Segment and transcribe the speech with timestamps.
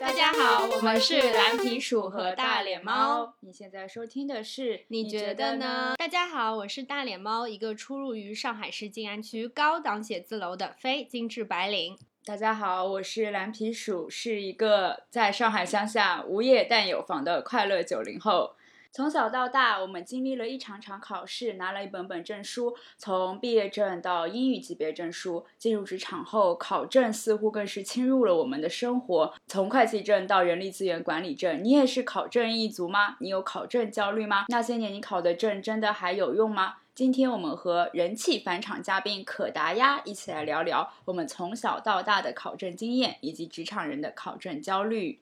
[0.00, 3.34] 大家好，我们是蓝皮鼠和大脸猫。
[3.40, 5.94] 你现在收听的是，你觉得呢？
[5.98, 11.98] 大家好，我是大脸猫，一个出入于上海市静安区高档写字楼的非精致白领。
[12.24, 18.54] 大家好，我是蓝皮鼠，是一个在上海乡下无业但有房的快乐九零后。
[18.90, 22.74] 从小到大，我们经历了一场场考试，拿了一本本证书。
[22.96, 29.32] 从毕业证到英语级别证书，进入职场后，考证似乎更是侵入了我们的生活。
[29.46, 33.16] 从会计证到人力资源管理证，你也是考证一族吗？
[33.20, 34.46] 你有考证焦虑吗？
[34.48, 36.76] 那些年你考的证真的还有用吗？
[36.94, 45.20] 今天我们和人气返场嘉宾可达鸭一起来聊聊我们从小到大的考证经验，以及职场人的考证焦虑。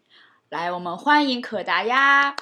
[0.48, 2.34] 来，我们欢迎可达鸭。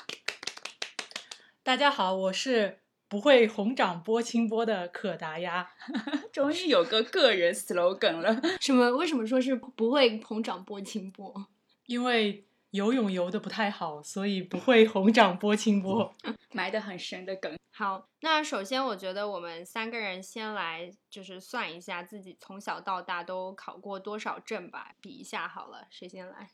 [1.65, 5.67] 大家好，我是不会红掌拨清波的可达鸭，
[6.31, 8.39] 终于有个个人 slogan 了。
[8.61, 8.91] 什么？
[8.95, 11.47] 为什么说是不会红掌拨清波？
[11.87, 16.15] 因为游泳游的不太好，所以不会红掌拨清波，
[16.53, 17.57] 埋的很深的梗。
[17.71, 26.51] 好，那首先我觉得我们三个人先来就是算一下自己从小到大都考过多少证吧，比一下好了，谁先来？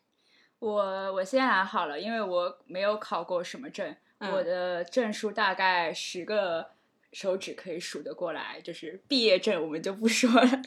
[0.61, 3.97] 我我先来好了，因为我没有考过什么证。
[4.21, 6.71] 我的证书大概十个
[7.13, 10.63] 手指可以数得过来，就是毕业证我们就不说了，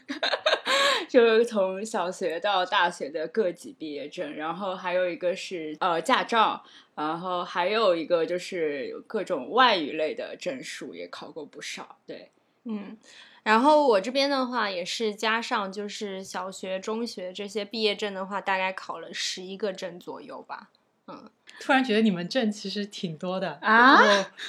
[1.08, 6.64] 就是从小学到大学的各级毕业证，然后还有一个是呃驾照，
[6.96, 12.32] 然后还有一个就是各种外语类的证书也考过不少，对，
[12.66, 12.98] 嗯，
[13.44, 20.70] 然后我这边的话也是加上就是小学、中学这些毕业证的话，大概考了十一个证左右吧，
[21.08, 21.30] 嗯。
[21.60, 23.98] 突然觉得你们证其实挺多的啊！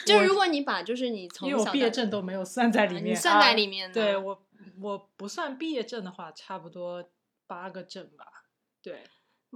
[0.07, 3.93] 就如果你把就是你从因为我毕业证都没有算在里面，算在里面。
[3.93, 4.47] 对我
[4.81, 7.11] 我不算毕业证的话，差不多
[7.47, 8.25] 八个证吧。
[8.83, 9.05] 对，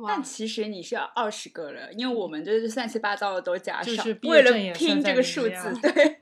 [0.07, 6.19] 但其实你是要二十个了，因为我们就是乱七八糟的都加上，为了拼这个数字， 对。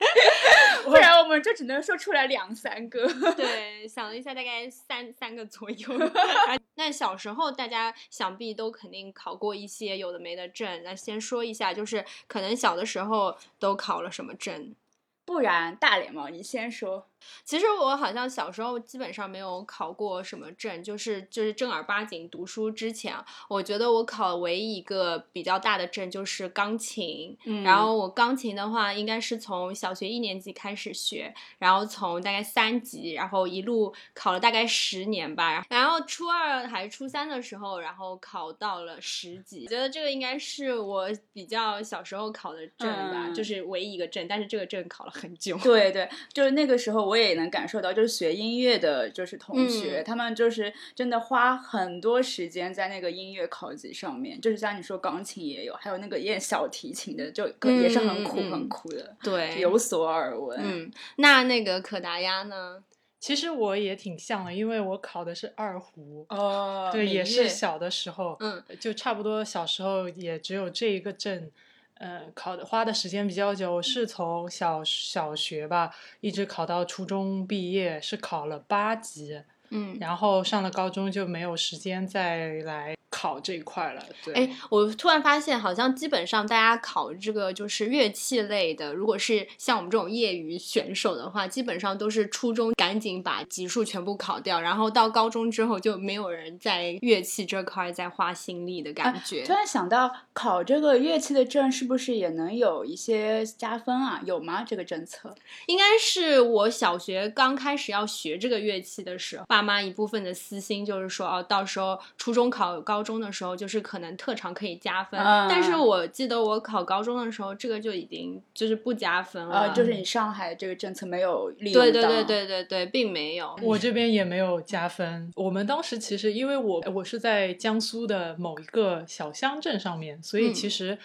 [0.85, 3.05] 不然我们就只能说出来两三个。
[3.33, 5.89] 对，想了一下，大概三三个左右。
[6.77, 10.83] 那小时候大家想必都肯定考过一些有的没的证。
[10.85, 14.77] 那先说一下，就是可能小的时候都考了什么证？
[15.25, 17.09] 不然大脸猫，你先说。
[17.45, 23.15] 其实我好像小时候基本上没有考过什么证，就是就是正儿八经读书之前，
[23.49, 27.37] 我觉得我考唯一一个比较大的证就是钢琴。
[27.45, 35.65] 嗯，然后我钢琴的话，应该是从小学一年级开始学，然后从大概三级，然后一路考了大概十年吧。
[35.69, 39.67] 然后初二还是初三的时候，然后考到了十级。
[39.67, 45.59] 觉得这个应该是我比较小时候考的证吧，就是唯一一个证，但是这个证考了很久。
[45.59, 47.16] 对对，就是那个时候我。
[47.17, 54.39] 我也能感受到，就是学音乐的，就是同学，他们就是真的花很多时间在那个音乐考级上面。
[54.39, 57.49] 就是像你说，钢琴也有，还有那个练小提琴的，就
[57.81, 59.17] 也是很苦很苦的。
[59.23, 60.61] 对，有所耳闻。
[60.63, 62.85] 嗯，那那个可达鸭呢？
[63.19, 66.27] 其实我也挺像的，因为我考的是二胡。
[66.29, 71.51] 哦，对，也是小的时候，嗯，就差不多小时候也只有这一个证。
[71.99, 79.43] 嗯，考的花的时间比较久，是从小小学吧，一直考到初中毕业，是考了八级。
[79.71, 82.95] 嗯，然后上了高中就没有时间再来。
[83.09, 84.35] 考这一块了，对。
[84.35, 99.43] 哎，我突然发现，好像基本上大家考这个就是乐器类的，如果是像我们这种业余选手的话，基本上都是初中赶紧把级数全部考掉，然后到高中之后就没有人在乐器这块再花心力的感觉。
[99.45, 104.21] 突然想到，考这个乐器的证是不是也能有一些加分啊？
[104.27, 104.63] 有吗？
[104.63, 105.35] 这个政策？
[105.69, 113.07] 应该是我小学刚开始要学这个乐器的时候，爸妈一部分的私心就是说，哦，到时候初中考高。
[113.07, 119.73] 中的时候就是可能特长可以加分，但是我记得我考高中的时候，这个就已经就是不加分了。
[119.73, 121.93] 就是你上海这个政策没有利用到。
[121.93, 123.57] 对对对对对对，并没有。
[123.63, 125.31] 我这边也没有加分。
[125.37, 130.99] 我们当时其实因为我我是在江苏的某一个小乡镇上面，所以其实。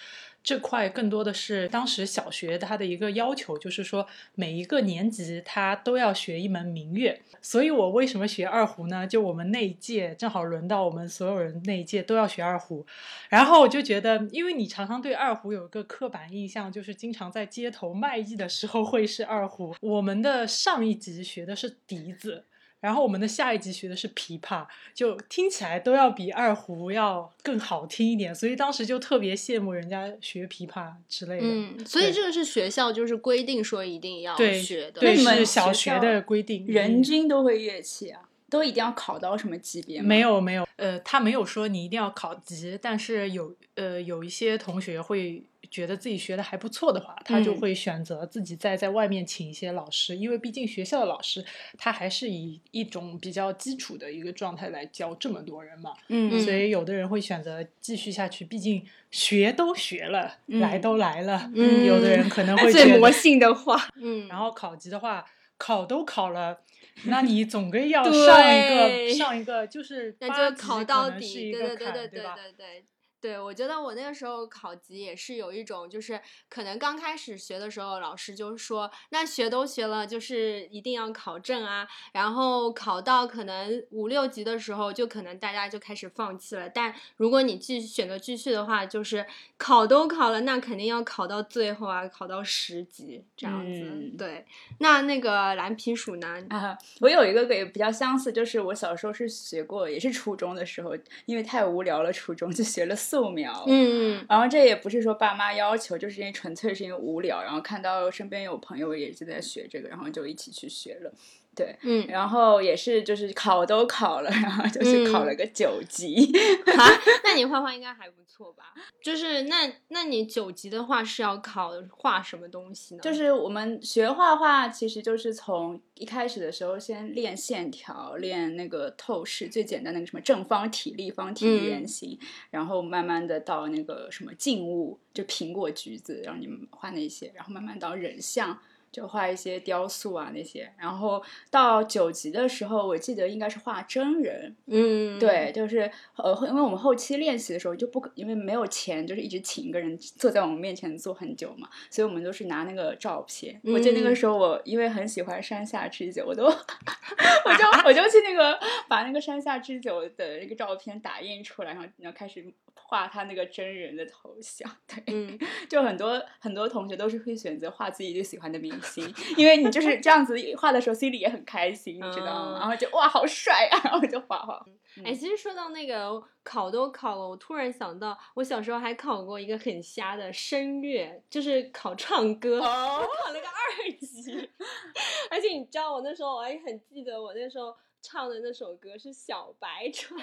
[0.43, 7.21] 这块更多的是当时小学它的一个要求，就是说每一个年级他都要学一门民乐。
[7.41, 9.05] 所以我为什么学二胡呢？
[9.05, 12.85] 就我们那一届正好轮到我们所有人那一届都要学二胡，
[13.29, 19.75] 然后我就觉得，因为你常常对二胡有一个刻板印象，就是经常在街头卖艺的时候会是二胡。
[19.81, 22.45] 我们的上一级学的是笛子。
[22.81, 31.45] 然后我们的下一集学的是琵琶，就听起来都要比二胡要更好听一点，所以当时就特别羡慕人家学琵琶之类的。
[31.45, 36.65] 嗯，所以这个是学校就是规定说一定要学的，对，是小学的规定。
[36.67, 38.21] 人均都会乐器啊？
[38.51, 40.07] 都一定要考到什么级别吗？
[40.07, 47.57] 没有没有，呃，他没有说你一定要考级，但是有呃有一些同学会觉得自己学的还不错的话，他就嗯。
[47.61, 51.43] 会选择自己再在外面请一些老师，因为毕竟学校的老师
[51.77, 61.85] 他还是以一种比较基础的一个状态来教这么多人嘛，嗯所以有的人会选择继续下去，毕竟学都学了，来都来了，嗯。
[61.85, 65.25] 有的人可能会最魔，性的话，嗯，然后考级的话，
[65.57, 66.59] 考都考了。
[67.05, 72.07] 那你总归要对上一个上一个，就是那就考到底，对对对对？
[72.09, 72.85] 对对。
[73.21, 76.19] 对，我觉得我那个时候考级也是有一种，就是
[76.49, 81.87] 可能刚开始学的时候，老师就说，那学都学了，就是一定要考证啊。
[82.13, 86.67] 然后考到可能五六级的时候，就可能大家就开始放弃了。
[86.67, 89.23] 但如果你继续选择继续的话，就是
[89.57, 93.81] 考都考了，那肯定要考到最后啊，考到十级这样子。
[93.83, 94.45] 嗯对，
[94.79, 96.43] 那那个蓝皮鼠呢？
[96.49, 100.95] 啊，我有一个也比较相似，就是我小时候是学过，也是初中的时候，
[101.25, 103.65] 因为太无聊了，初中就学了素描。
[103.67, 111.11] 嗯然后这也不是说爸妈要求，就是因为纯粹是因为无聊，然后看到身边有朋友也是在学这个，然后就一起去学了。
[111.53, 116.31] 对，嗯，然后也是就是考都考了，然后就是考了个九级。
[116.65, 116.87] 啊，
[117.25, 118.73] 那你画画应该还不错吧？
[119.03, 123.01] 就是那那你九级的话是要考画什么东西呢？
[123.01, 132.17] 就是我们学画画，其实就是从一开始的时候先练线条，练那个透视，最简单那个什么正方体、立方体、嗯圆形，
[132.49, 138.57] 然后慢慢的到那个什么静物，就苹果、橘子，让你们画那些，然后慢慢到人像。
[138.91, 153.59] 就画一些雕塑啊那些，然后到九级的时候，我记得应该是画真人，嗯，对，就是呃，因为我们后期练习的时候就不可，因为没有钱，就是一直请一个人坐在我们面前坐很久嘛，所以我们都是拿那个照片。
[153.63, 154.15] 我记得那个嗯。
[154.15, 162.45] 时候我因为很喜欢山下智久，我都 我就我就去那个把那个山下智久的那个照片打印出来，然后然后开始
[162.91, 164.69] 画他那个真人的头像。
[164.85, 165.39] 对，嗯，
[165.69, 169.01] 就很多很多同学都是会选择画自己最喜欢的明星，
[169.37, 172.57] 因为你就是这样子画的时候心里也很开心，你知道吗？
[172.57, 174.61] 嗯然后就哇好帅啊，然后就画画。
[175.05, 184.49] 哎，其实说到那个考都考了，我突然想到，我小时候还考过一个很瞎的声乐，就是考唱歌，我哦，考了个二级，
[185.31, 190.19] 而且你知道，我那时候我还很记得，我那时候唱的那首歌是《小白船》。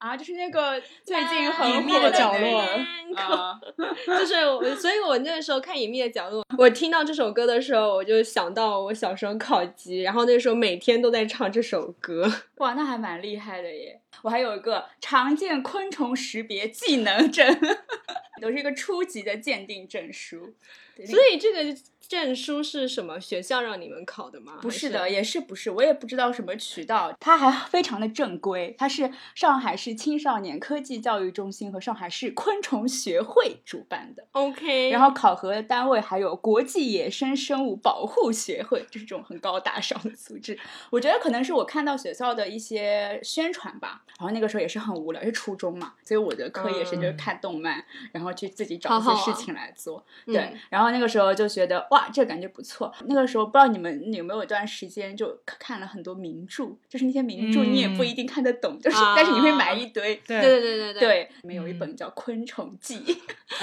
[0.00, 2.64] 啊，就是那个最近很火的角落
[4.18, 12.26] 就是我，所以我那个时候看《隐秘的角落》，我听到这首歌的时候，我就想到我小时候考级，然后那时候每天都在唱这首歌。
[12.56, 14.00] 哇，那还蛮厉害的耶！
[14.22, 17.46] 我还有一个常见昆虫识别技能证，
[18.40, 20.54] 都是一个初级的鉴定证书。
[20.96, 21.76] 对所以这个
[22.06, 24.58] 证书是什么学校让你们考的吗？
[24.60, 34.26] 不是的，也是不是，我也不知道什么渠道，它还非常的正规，它是上海市青少年科技教育中心和上海市昆虫学会主办的。
[34.32, 34.90] OK。
[34.90, 40.58] 然后考核的单位还有国际野生生物保护协会，就是这种很高大上的组织。
[40.90, 50.04] 我觉得可能是我看到学校的一些宣传吧，然后那个时候也是很无聊，是初中嘛，所以我的课也是就是嗯看动漫，然后去自己找一些事情来做。
[50.26, 52.92] 嗯对，然后那个时候就觉得哇，这感觉不错。
[53.06, 60.16] 那个时候不知道你们有没有一段时间就看了很多名著，就是那些名著你也不一定看得懂，就是但是你会买一堆。
[60.26, 61.00] 对对对对对对。
[61.00, 62.98] 对，里面有一嗯本叫《昆虫记》，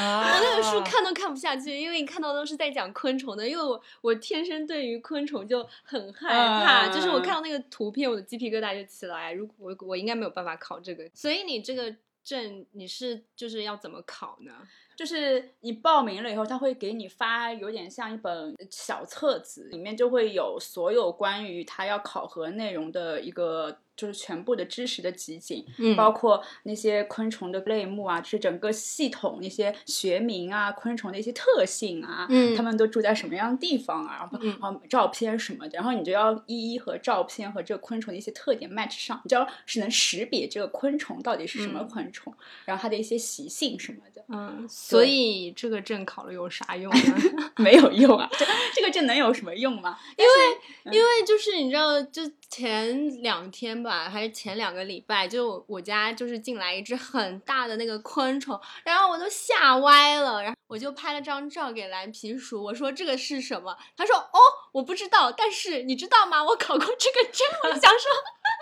[0.02, 9.32] 啊， 我那个书看都看不下去，因为你看到都是在讲昆虫的，因为我我天生对于昆虫就很害怕，嗯就是我看到那个图片，我的鸡皮疙瘩就起来。
[9.32, 11.94] 如果我我应该没有办法考这个，所以你这个
[12.28, 14.52] 证你是就是要怎么考呢？
[14.98, 23.80] 就是你报名了以后，他会给你发有点像一本小册子，里面就会有所有关于他要考核内容的一个。
[23.98, 42.32] 就是全部的知识的集锦，嗯包括那些昆虫的类目啊，就是整个系统那些学名啊，昆虫的一些特性啊，嗯它们都住在什么样的地方啊，然后嗯然后照片什么的，然后你就要一一和照片和这个昆虫的一些特点 match 上，你就要是能识别这个昆虫到底是什么嗯昆虫，
[42.66, 44.24] 然后它的一些习性什么的。
[44.30, 47.16] 嗯，所以这个证考了有啥用呢？
[47.58, 49.98] 没有用啊，这这个证能有什么用吗？
[50.18, 63.78] 因为因为就是你知道，就前两天吧，还是前两个礼拜，就我家就是进来一只很大的那个昆虫，然后我都吓歪了，然后我就拍了张照给蓝皮鼠，我说这个是什么？
[63.96, 64.40] 他说哦，
[64.72, 66.44] 我不知道，但是你知道吗？
[66.44, 68.12] 我考过这个证，我就想说，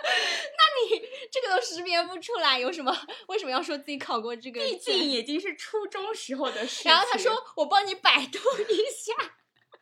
[0.58, 2.96] 那你这个都识别不出来，有什么？
[3.28, 4.70] 为什么要说自己考过这个证？
[4.70, 6.88] 毕竟已经是初中时候的事。
[6.88, 9.12] 然后他说我帮你百度一下。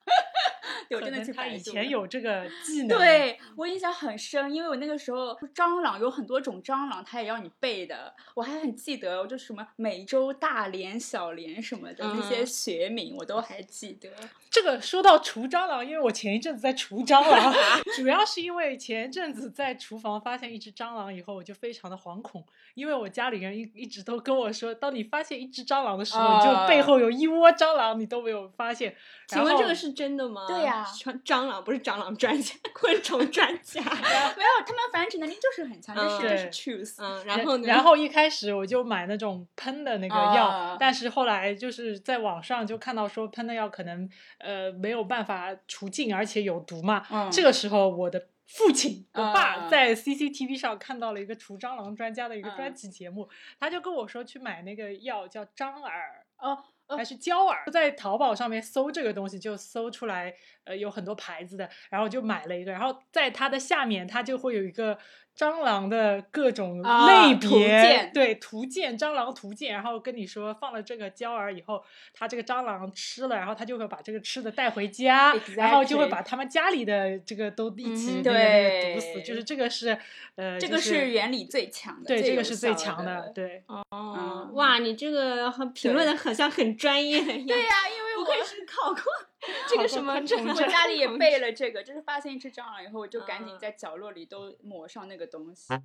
[0.91, 2.97] 我真的可能他以去百度了前有这个技 能。
[2.99, 14.09] 对我印象很深，因为我那个时候蟑螂有很多种蟑螂，它也要你背的，我还很记得，就什么美洲大蠊、小蠊什么的、那些嗯学名，我都还记得。
[14.55, 17.53] 这个说到除蟑螂，因为我前一阵子在除蟑螂，
[17.97, 28.95] 主要是因为前一阵子在厨房发现一只蟑螂以后，我就非常的惶恐，因为我家里人一一直都跟我说，当你发现一只蟑螂的时候，你就背后有一窝蟑螂，你都没有发现。
[29.27, 30.47] 请问这个是真的吗？
[30.47, 33.81] 对呀蟑蟑螂不是蟑螂专家，昆虫专家。
[33.83, 36.95] 没有，他们繁殖能力就是很强，这是嗯这是对 truth。
[37.03, 37.67] 嗯，然后呢？
[37.67, 44.09] 然后一开始我就买那种喷的那个药，啊但是后来就是在网上就看到说喷的药可能
[44.45, 47.05] 呃没有办法除尽，而且有毒嘛。
[47.11, 48.29] 嗯这个时候我的。
[48.47, 53.27] 父亲，我爸啊在 CCTV 上看到了一个除蟑螂专家的一个嗯专题节目，
[53.59, 60.35] 他就跟我说去买那个药叫张耳，哦哦还是胶耳，在淘宝上面搜这个东西，就搜出来，
[60.65, 64.99] 呃，有很多牌子的，然后就买了一个，然后在它的下面，它就会有一个
[65.37, 79.99] 蟑螂的各种啊类图别，鉴对，图鉴，蟑螂图鉴，然后跟你说放了这个胶饵以后，它这个蟑螂吃了，然后它就会把这个吃的带回家，然后就会把他们家里的这个都一起嗯那个、毒死，就是这个是，
[80.37, 83.33] 呃，这个是原理最强的，对，这个是最强的。
[83.35, 83.63] 对。
[83.67, 87.47] 哦嗯，哇，你这个很评论的好像很专业的样子。
[87.47, 89.03] 对呀、因为我不愧是考过
[89.69, 95.75] 这个什么证我家里也 备了这个，就是发现一只蟑螂以后，我就赶紧嗯在角落里都抹上那个东西。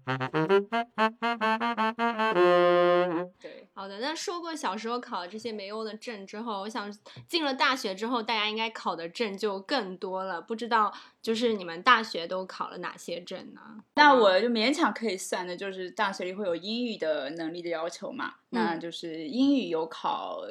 [3.39, 6.91] 对，好的，那说过小时候考这些没用的证之后，我想
[7.27, 10.41] 进了大学之后，大家应该考的证就更多了。
[10.41, 13.61] 不知道就是你们大学都考了哪些证呢？
[13.95, 20.41] 那我就勉强可以算的，就是大学里会有英语的能力的要求嘛，那嗯就是英语有考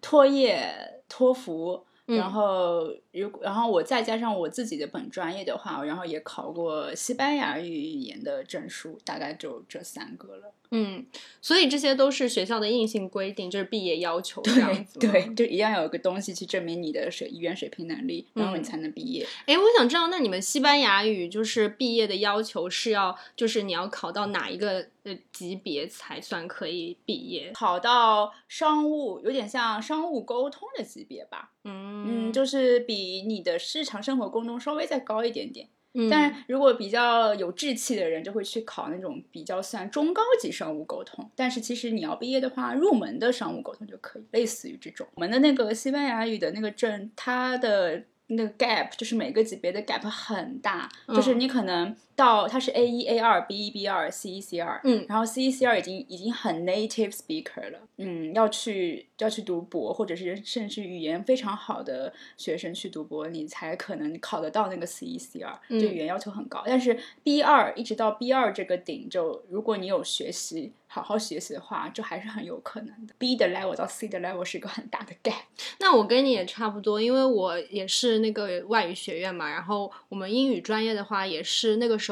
[0.00, 1.86] 托业、托福。
[2.06, 10.52] 嗯然后，如果然后我再加上我自己的本专业的话，然后也考过西班牙语语言的证书，大概就这三个了。
[10.74, 11.04] 嗯，
[11.42, 14.98] 所以这些都是学校的硬性规定，就是毕业要求这样子。
[14.98, 15.32] 对，。
[15.34, 19.26] 就一定要有一个东西去证明你的水语言水平能力，然后你嗯才能毕业。
[19.46, 27.50] 哎，我想知道，那你们西班牙语就是毕业的要求是要，就是你要考到哪一个呃级别才算可以毕业？
[27.52, 31.50] 考到商务，有点像商务沟通的级别吧。
[31.64, 35.68] 嗯嗯，就是比你的日常生活沟通稍微再高一点点。
[35.94, 41.30] 嗯但是如果比较有志气的人，就会去考那种比较算中高级商务沟通。
[41.36, 45.06] 但是其实你要毕业的话，入门的商务沟通就可以，类似于这种。
[45.14, 57.10] 我们的那个西班牙语的那个证，它的那个 gap 就是每个级别的 gap 很大，就是嗯你可能到它是 A 一、A 二、B 一、B 二、C 一、C 二，嗯然后 C 一、C 二已经已经很 native
[57.10, 66.62] speaker 了，嗯，要去要去读博，或者是甚至语言非常好的学生去读博，你才可能考得到那个 C 一、C 二，嗯就语言要求很高。
[66.64, 70.72] 但是 B 二一直到 B 二这个顶，就如果你有学习。
[70.94, 73.14] 好好学习的话，就还是很有可能的。
[73.16, 75.44] B 的 level 到 C 的 level 是一个很大的 gap。
[75.80, 82.11] 那我跟你也差不多，因为我也是那个外语学院嘛，然后我们英语专业的话，也是那个时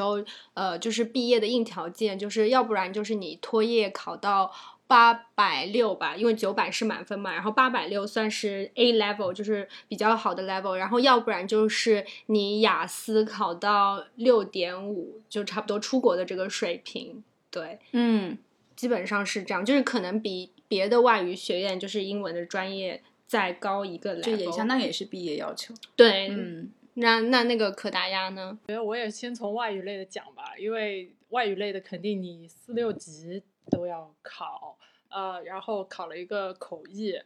[0.53, 4.51] 呃，就是毕业的硬条件，就是要不然就是你托业考到
[4.87, 17.79] 八百六吧，因为九百是满分嘛，然后八百六算是 A level，就是比较好的 level，然后要不然就是你雅思考到六点五，就差不多出国的这个水平，对。
[17.93, 18.37] 嗯，
[18.75, 25.73] 基本上是这样，就是可能比别的外语学院，就是英文的专业再高一个 level，这也相当于也是毕业要求。
[25.95, 26.27] 对。
[26.29, 28.57] 嗯，那那那个可达鸭呢？
[28.67, 34.77] 觉得我也先从外语类的讲吧，因为外语类的肯定你四六级都要考，
[35.09, 37.19] 呃，然后考了一个口译。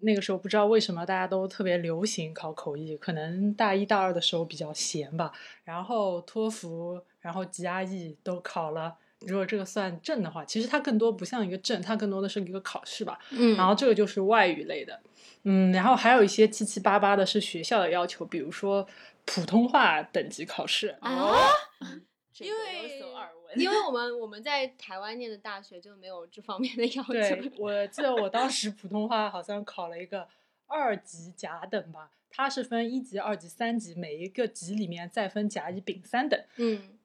[0.00, 5.32] 那个时候不知道为什么大家都特别流行考口译，可能大一大二的时候比较闲吧。
[5.64, 8.98] 然后托福，然后 GRE 都考了。
[9.20, 13.18] 如果这个算证的话，其实它更多不像一个证，它更多的是一个考试吧。
[13.30, 15.00] 嗯，然后这个就是外语类的，
[15.44, 18.86] 嗯，然后还有一些七七八八的是学校的要求，比如说
[19.24, 21.32] 普通话等级考试，啊，
[22.38, 23.58] 因为有所耳闻。
[23.58, 27.12] 因为我们我们在台湾念的大学就没有这方面的要求。
[27.14, 30.28] 对我记得我当时普通话好像考了一个
[30.66, 36.38] 二级甲等吧，它是分一级、二级、三级，每一个级里面再分甲、乙、丙三等。
[36.56, 36.95] 嗯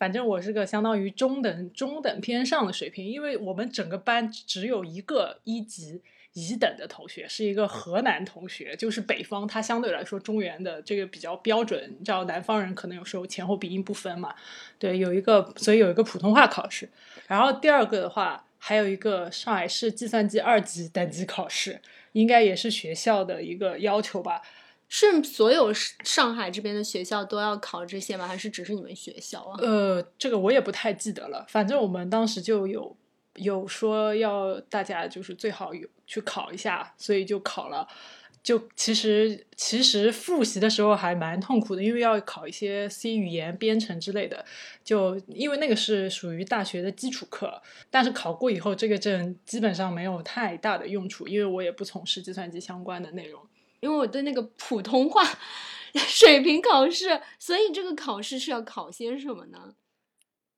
[0.00, 6.00] 反正我是个相当于中等、中等偏上的水平，因为我们整个班只有一个一级
[6.32, 14.34] 乙等的同学，是一个河南同学，就是北方，他相对来说中原的这个比较标准，你知道南方人可能有时候前后鼻音不分嘛，
[14.78, 16.88] 对，有一个，所以有一个普通话考试，
[17.26, 21.78] 然后第二个的话，还有一个上海市计算机二级等级考试，
[22.12, 24.40] 应该也是学校的一个要求吧。
[24.92, 28.26] 是所有上海这边的学校都要考这些吗？
[28.26, 29.56] 还是只是你们学校啊？
[29.62, 32.96] 呃，这个我也不太记得了，反正我们当时就有
[33.36, 37.86] 有说要大家就是最好有去考一下，所以就考了。
[38.42, 44.44] 就其实其实复习的时候还蛮痛苦的，因为要考一些 C 语言编程之类的。
[44.82, 53.40] 就因为那个是属于大学的基础课，但是考过以后，这个证基本上没有太大的用处，因为我也不从事计算机相关的内容。
[53.80, 55.22] 因为我对那个普通话
[55.94, 59.74] 水平考试，所以这个考试是要考些什么呢？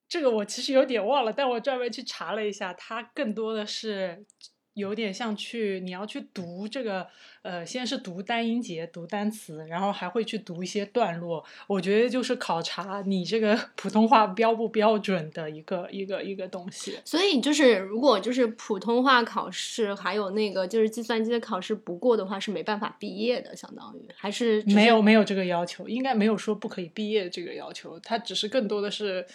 [0.08, 4.26] 这个我其实有点忘了，但我专门去查了一下，它更多的是。
[4.74, 7.06] 有点像去，你要去读这个，
[7.42, 11.44] 呃，先是读单音节、读单词，然后还会去读一些段落。
[11.66, 16.98] 我觉得就是考察你这个普通话标不标准的一个一个一个东西。
[17.04, 29.26] 所以就是，如果就是普通话考试，还有那个就是计算机的考试不过的话，是没办法毕业的，相当于还是没有没有这个要求，应该没有说不可以毕业这个要求，它只是更多的是。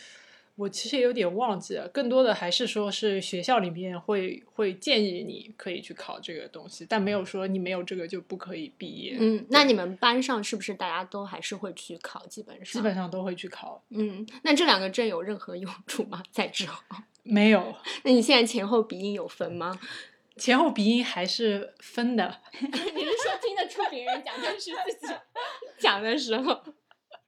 [0.58, 9.16] 我其实也有点忘记了，更多的还是说是学校里面会会建议你可以去考这个东西，但没有说你没有这个就不可以毕业。
[9.20, 12.26] 嗯，那你们班上是不是大家都还是会去考？
[12.26, 13.84] 基本上基本上都会去考。
[13.90, 16.24] 嗯，那这两个证有任何用处吗？
[16.32, 16.82] 在之后
[17.22, 17.76] 没有。
[18.04, 19.80] 那你现在前后鼻音有分吗？
[20.38, 22.42] 前后鼻音还是分的。
[22.60, 25.14] 你是说听得出别人讲，但是自己
[25.78, 26.64] 讲的时候？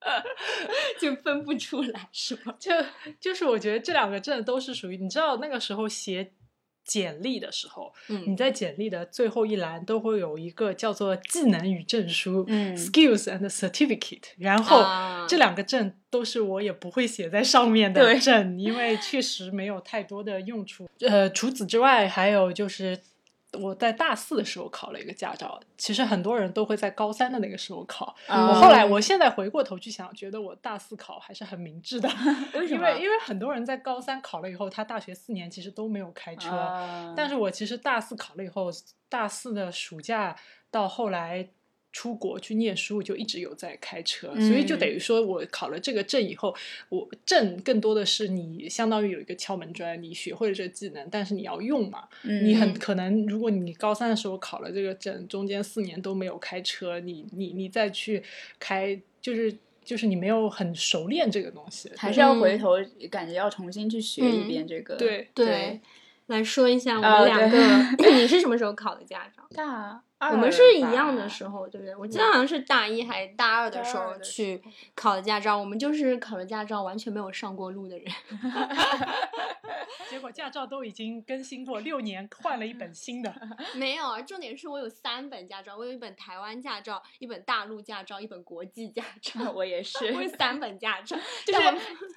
[1.00, 2.56] 就分不出来是吗？
[2.60, 2.72] 就
[3.20, 6.32] 就是我觉得这两个证都是属于你知道那个时候写
[6.86, 14.84] 简历的时候，嗯，你在简历的最后一栏都会有一个叫做技能与证书，嗯，skills and certificate，然后
[15.28, 20.90] 这两个证都是我也不会写在上面的证，因为确实没有太多的用处。
[21.02, 23.00] 呃，除此之外还有就是。
[23.54, 28.16] 我在大四的时候考了一个驾照，其实很多人都会在高三的那个时候考。
[28.28, 32.08] 我后来，我现在回过头去想，觉得我大四考还是很明智的。
[32.54, 32.90] 为什么？
[32.90, 37.14] 因为因为很多人在高三考了以后，他大学四年其实都没有开车。
[37.16, 38.70] 但是我其实大四考了以后，
[39.08, 40.36] 大四的暑假
[40.70, 41.50] 到后来。
[41.92, 46.56] 出国去念书就一直有在开车，所以就等于说我考了这个证以后，
[46.90, 58.24] 我证更多的是你相当于有一个敲门砖，你学会了这个技能，但是你要用嘛，你很可能如果你高三的时候考了这个证，中间四年都没有开车，你你你再去
[58.60, 62.74] 开，就是就是你没有很熟练这个东西，还是要回头
[63.10, 64.96] 感觉要重新去学一遍这个。
[64.96, 65.82] 对对，
[66.28, 69.44] 来说一下我们两个，你是什么时候考的驾照？
[69.56, 70.04] 大。
[70.20, 71.96] 我们是一样的时候，对不对？
[71.96, 74.62] 我记得好像是大一还是大二的时候去
[74.94, 75.58] 考的驾照。
[75.58, 78.06] 我们就是考了驾照，完全没有上过路的人。
[80.10, 83.32] 结果驾照都已经更新过六年，换了一本新的。
[83.76, 89.52] 没有啊，重点是我有三本驾照，我有一本台湾驾照，一本大陆驾照，一本国际驾照。
[89.52, 91.62] 我也是， 我有三本驾照，就是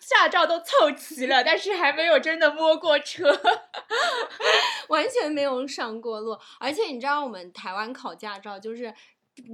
[0.00, 3.30] 驾照都凑齐了，但是还没有真的摸过车，
[4.92, 6.38] 完全没有上过路。
[6.59, 7.83] 而且你知道，我们台湾。
[7.92, 8.92] 考驾照就是，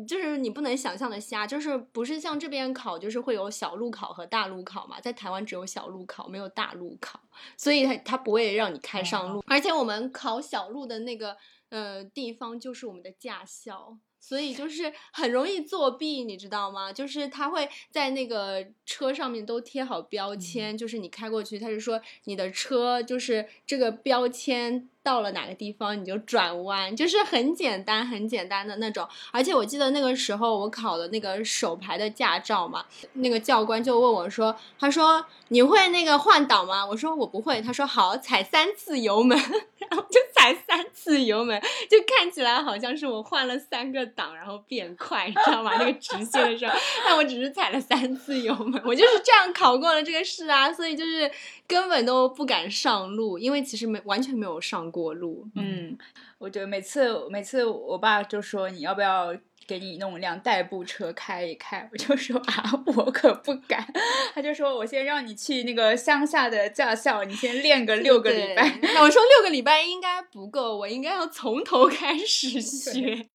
[0.06, 7.20] 就是你不能想象的瞎，就是不是像这边考，就是会有小路考和大路考嘛，在台湾只有小路考，没有大路考，
[7.56, 11.36] 所以他他不会让你开上路，而且我们考小路的那个
[11.70, 13.98] 呃地方就是我们的驾校。
[14.20, 16.92] 所以就是很容易作弊，你知道吗？
[16.92, 29.08] 就是他会在那个车上面都贴好标签，就是你开过去，他就说你的车就是这个标签到了哪个地方你就转弯，就是很简单很简单的那种。
[29.30, 37.62] 而且我记得那个时候我考的那个手牌的驾照嘛，那个教官就问我说：“他说你会那个换挡吗？”我说我不会。
[37.62, 39.38] 他说好，踩三次油门，
[39.90, 44.08] 然后就踩三次油门，就看起来好像是我换了三个。
[44.18, 45.72] 档，然后变快，你知道吗？
[45.78, 46.72] 那个直线上，
[47.04, 51.30] 但我只是踩了三次油门，我就是这样考过了这个试啊，所以就是
[51.66, 55.46] 根本都不敢上路，因为其实没完全没有上过路。
[55.54, 55.96] 嗯，
[56.38, 59.36] 我觉得每次每次我爸就说你要不要。
[59.68, 63.86] 给你弄辆代步车开一开， 我就说啊，我可不敢。
[64.34, 68.78] 他就说我先让你去那个乡下的驾校，你先练个六个礼拜。
[68.80, 73.28] 那我说六个礼拜应该不够，我应该要从头开始学。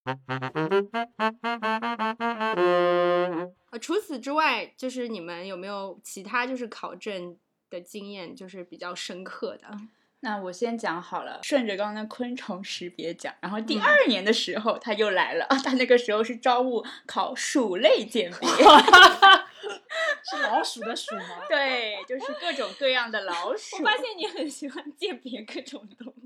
[3.70, 7.38] 啊，除此之外，就是你们有没有其他就是考证
[7.70, 9.68] 的经验，就是比较深刻的？
[10.24, 18.50] 那我先讲好了，顺着刚刚昆虫识别讲，然后第二年的时候他又来了，他那个时候是招募考鼠类鉴别
[20.24, 21.44] 是老鼠的鼠吗？
[21.48, 23.76] 对，就是各种各样的老鼠。
[23.78, 26.23] 我发现你很喜欢鉴别各种东西。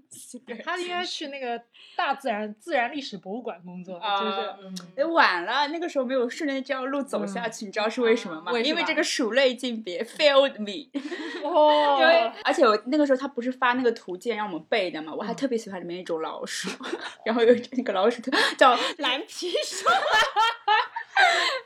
[0.64, 1.62] 他应该去那个
[1.96, 4.00] 大自然自然历史博物馆工作，就
[4.32, 8.52] 是啊嗯哎，晚了，那个时候没有顺着这条路走下去，你知道是为什么吗？
[8.52, 10.90] 为因为这个鼠类性别 failed me。
[11.44, 16.70] 哦因为而且我那个时候他不是发那个图鉴让我们背的嘛，我还嗯特别喜欢里面一种老鼠，
[17.26, 18.22] 然后有那个老鼠
[18.58, 19.88] 叫 蓝皮鼠，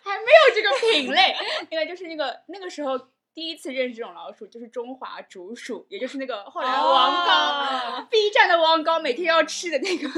[0.04, 1.36] 还没有这个品类，
[1.72, 2.98] 那个就是那个那个时候
[3.34, 10.10] 第一次认识这种老鼠，就是中华竹鼠，也就是那个后来王刚 B 站的王刚每天要吃的那个。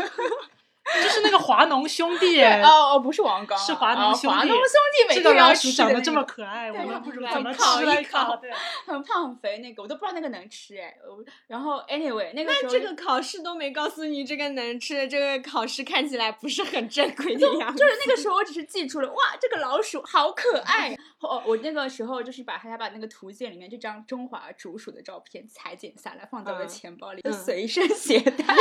[1.02, 8.36] 就是那个华农兄弟，哦哦，不是王高啊，是华农哦兄弟华农兄弟每这个天要老鼠长得这么可爱，我对们不知道怎么烤一烤烤？
[8.36, 8.52] 对，
[8.86, 10.94] 很胖很肥那个，我都不知道那个能吃哎。
[11.08, 17.80] 我然后 anyway 那个时候那这个考试都没告诉你这个能吃的，这个考试看起来不是很正规的样子。
[17.80, 20.96] 就是那个时候，我只是记住了，哇，这个老鼠好可爱。
[21.22, 28.54] 哦，我那个时候就是把它把那个图鉴里面这张中华竹鼠的照片裁剪下来，放在我的嗯钱包里，就随身携带。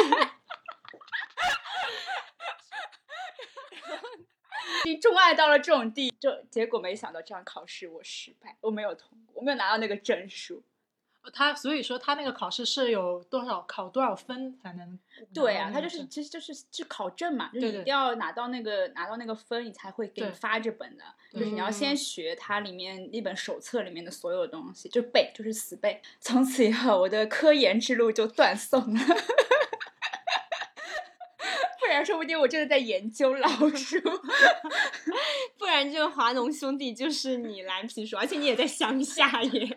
[4.87, 10.62] 你钟爱到了这种地，就结果没想到这样考试我失败，我没有通过，我没有拿到那个证书。
[11.33, 14.99] 他所以说他那个考试是有多少考多少分才能？
[15.33, 21.05] 对啊，他就是其实就是去考证嘛，就是一定要拿到那个拿到那个分，你才会给你发这本的。
[21.33, 26.03] 就是你要嗯先学它里面一本手册里面的所有东西，就背，就是死背。
[26.18, 29.01] 从此以后，我的科研之路就断送了。
[32.05, 34.00] 说不定我真的在研究老鼠。
[35.59, 39.76] 不然这个华农兄弟就是你蓝皮鼠，而且你也在乡下耶。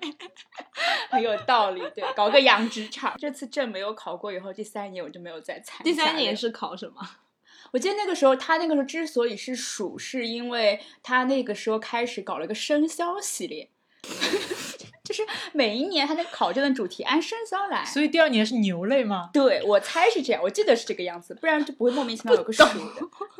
[1.10, 3.16] 很有道理，对，搞个养殖场。
[3.18, 5.84] 这次证没有考过以后，第三年我就没有再参加。
[5.84, 6.96] 第三年，是考什么？
[7.74, 13.70] 我记得那个时候，他那个时候之所以是鼠，是因为他那个时候开始搞了个生肖系列，
[15.06, 15.22] 就是
[15.54, 17.86] 每一年他那个考证的主题按生肖来。
[17.86, 19.30] 所以第二年是牛类吗？
[19.32, 22.72] 对我猜是这样，我记得是这个样子，不然就不会莫名其妙有个鼠的。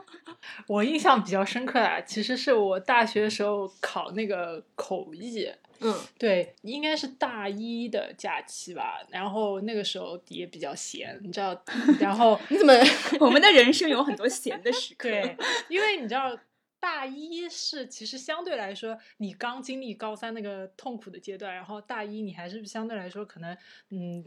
[0.68, 5.50] 我印象比较深刻啊，其实是我大学的时候考那个口译，
[5.80, 9.00] 嗯，对，应该是大一的假期吧。
[9.10, 11.60] 然后那个时候也比较闲，你知道，
[12.00, 12.74] 然后你怎么？
[13.20, 15.10] 我们的人生有很多闲的时刻。
[15.10, 15.36] 对，
[15.68, 16.38] 因为你知道。
[16.86, 23.58] 大一是其实相对来说，你刚经历高三那个痛苦的阶段，然后大一你还是相对来说可能
[23.90, 24.24] 嗯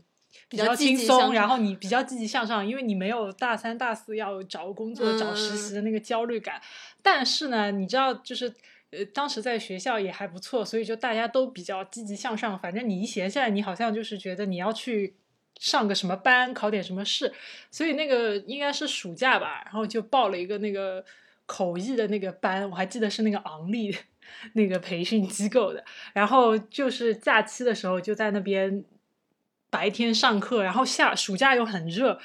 [0.48, 6.60] 比较轻松，然后你比较积极向上，因为你没有大三大四要找工作、找实习的那个焦虑感。
[7.00, 8.52] 但是呢，你知道就是。
[8.90, 12.58] 呃，当时在学校也还不错，所以就大家都比较积极向上。
[12.58, 15.14] 反正你一闲下来，你好像就是觉得你要去
[15.58, 17.30] 上个什么班，考点什么试，
[17.70, 21.04] 所以那个应该是暑假吧，然后就报了一个那个
[21.48, 23.96] 口译的那个班，我还记得是那个昂立
[24.52, 25.82] 那个培训机构的。
[26.12, 28.84] 然后就是假期的时候就在那边
[29.70, 32.20] 白天上课，然后下暑假又很热。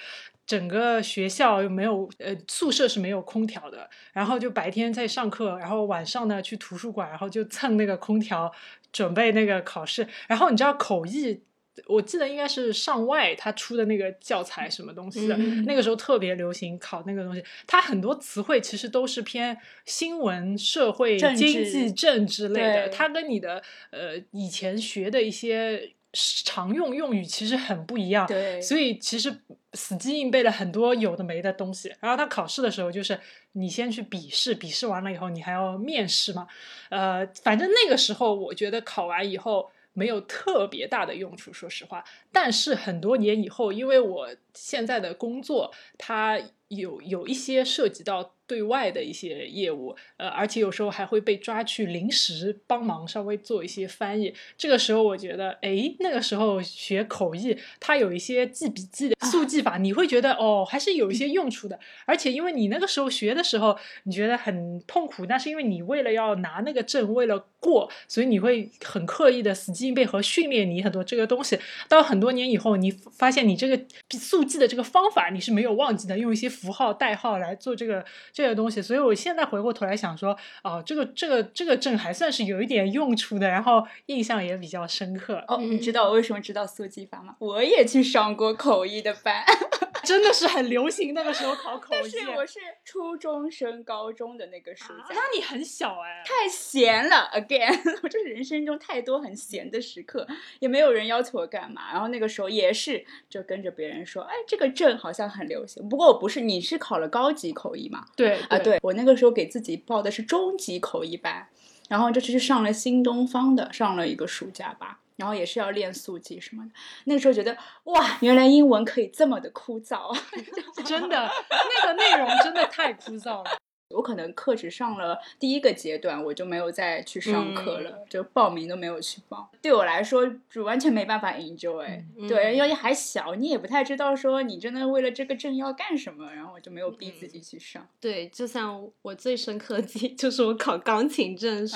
[0.45, 8.51] 整个学校又没有，呃，宿舍是没有空调的，然后就白天在上课，然后晚上呢去图书馆，然后就蹭那个空调，
[8.91, 10.05] 准备那个考试。
[10.27, 11.41] 然后你知道口译，
[11.87, 17.43] 我记得应该是上外他出的那个教材什么东西的，嗯那个时候特别流行考那个东西。
[17.65, 28.27] 它很多词汇其实都是偏新闻、社会、经济、政治类的，对它跟你的呃以前学的一些常用用语其实很不一样。
[28.27, 29.35] 对，所以其实
[29.73, 31.91] 死记硬背了很多有的没的东西。
[31.99, 33.19] 然后他考试的时候，就是
[33.53, 36.47] 你先去笔试，笔试完了以后，你还要面试嘛。
[36.89, 42.03] 呃，反正那个时候我觉得考完以后没有特别大的用处，说实话。
[42.31, 54.33] 但是很多年以后，因为我现在的工作，它有有一些涉及到对外的一些业务，呃，而且有时候还会被抓去临时帮忙稍微做一些翻译。
[54.57, 61.79] 这个时候我觉得，哎，那个时候学口译，它有一些记笔记的速记法，你会觉得哦，还是有一些用处的。
[62.05, 71.57] 而且因为你那个时候学的时候，你觉得很痛苦，那是因为你为了要拿那个证，为了过，所以你会很刻意的死记硬背和训练你很多这个东西。
[71.87, 73.79] 到很多年以后，你发现你这个
[74.11, 78.81] 速记的这个方法你是没有忘记的，用一些符号、代号来做这个这个东西。
[78.81, 85.41] 所以我现在回过头来想说，哦，这个这个这个证还算是有一点用处的，然后印象也比较深刻。
[85.47, 87.35] 哦，你知道我为什么知道速记法吗？
[87.39, 89.43] 我也去上过口译的班，
[90.03, 91.99] 真的是很流行，那个时候考口译。
[92.01, 95.03] 但是我是初中升高中的那个暑假。
[95.03, 100.27] 啊那你很小哎，太闲了，again， 我这是人生中太多很闲的时刻，
[100.59, 101.91] 也没有人要求我干嘛。
[101.91, 105.87] 然后那个时候也是就跟着别人说，哎，这个证好像很流行。
[105.87, 108.05] 不过我不是，你是考了高级口译嘛？
[108.15, 111.47] 对啊，对我那个时候给自己报的是中级口译班，
[111.89, 114.99] 然后这次是上了新东方的，上了一个暑假吧。
[115.15, 116.71] 然后也是要练速记什么的。
[117.05, 120.15] 那个时候觉得哇，原来英文可以这么的枯燥！
[120.85, 123.51] 真的，那个内容真的太枯燥了。
[123.93, 129.49] 我可能课只上了第一个阶段，我就没有再去上课了，就报名都没有去报。
[129.61, 132.03] 对我来说，就完全没办法 enjoy。
[132.27, 137.85] 对，因为还小，你也不太知道说你真的为了这个证要干什么，然后我就没有逼自己去上。
[137.99, 141.75] 对，就像我最深刻的就是我考钢琴证书，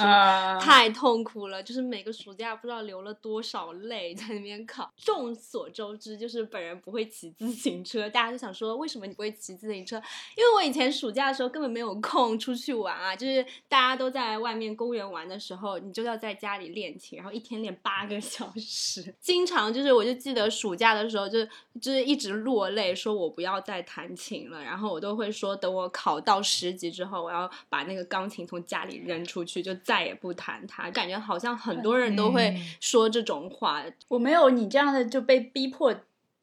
[0.59, 4.91] 太痛苦了，就是每个暑假不知道流了多少泪在那边考。
[4.97, 9.97] 众所周知，就是本人不会骑自行车，大家就想说为什么你不会骑自行车？
[10.35, 11.97] 因为我以前暑假的时候根本没有。
[12.09, 19.13] 空出去玩啊，就是大家都在外面公园玩的时候，你就要在家里练琴，然后一天练八个小时。
[19.19, 21.43] 经常就是，我就记得暑假的时候，就
[21.81, 24.63] 就是一直落泪，说我不要再弹琴了。
[24.63, 30.89] 然后我都会说，等我考到十级之后，我要把那个钢琴从家里扔出去，就再也不弹它。
[30.91, 33.83] 感觉好像很多人都会说这种话。
[34.07, 35.93] 我没有你这样的就被逼迫。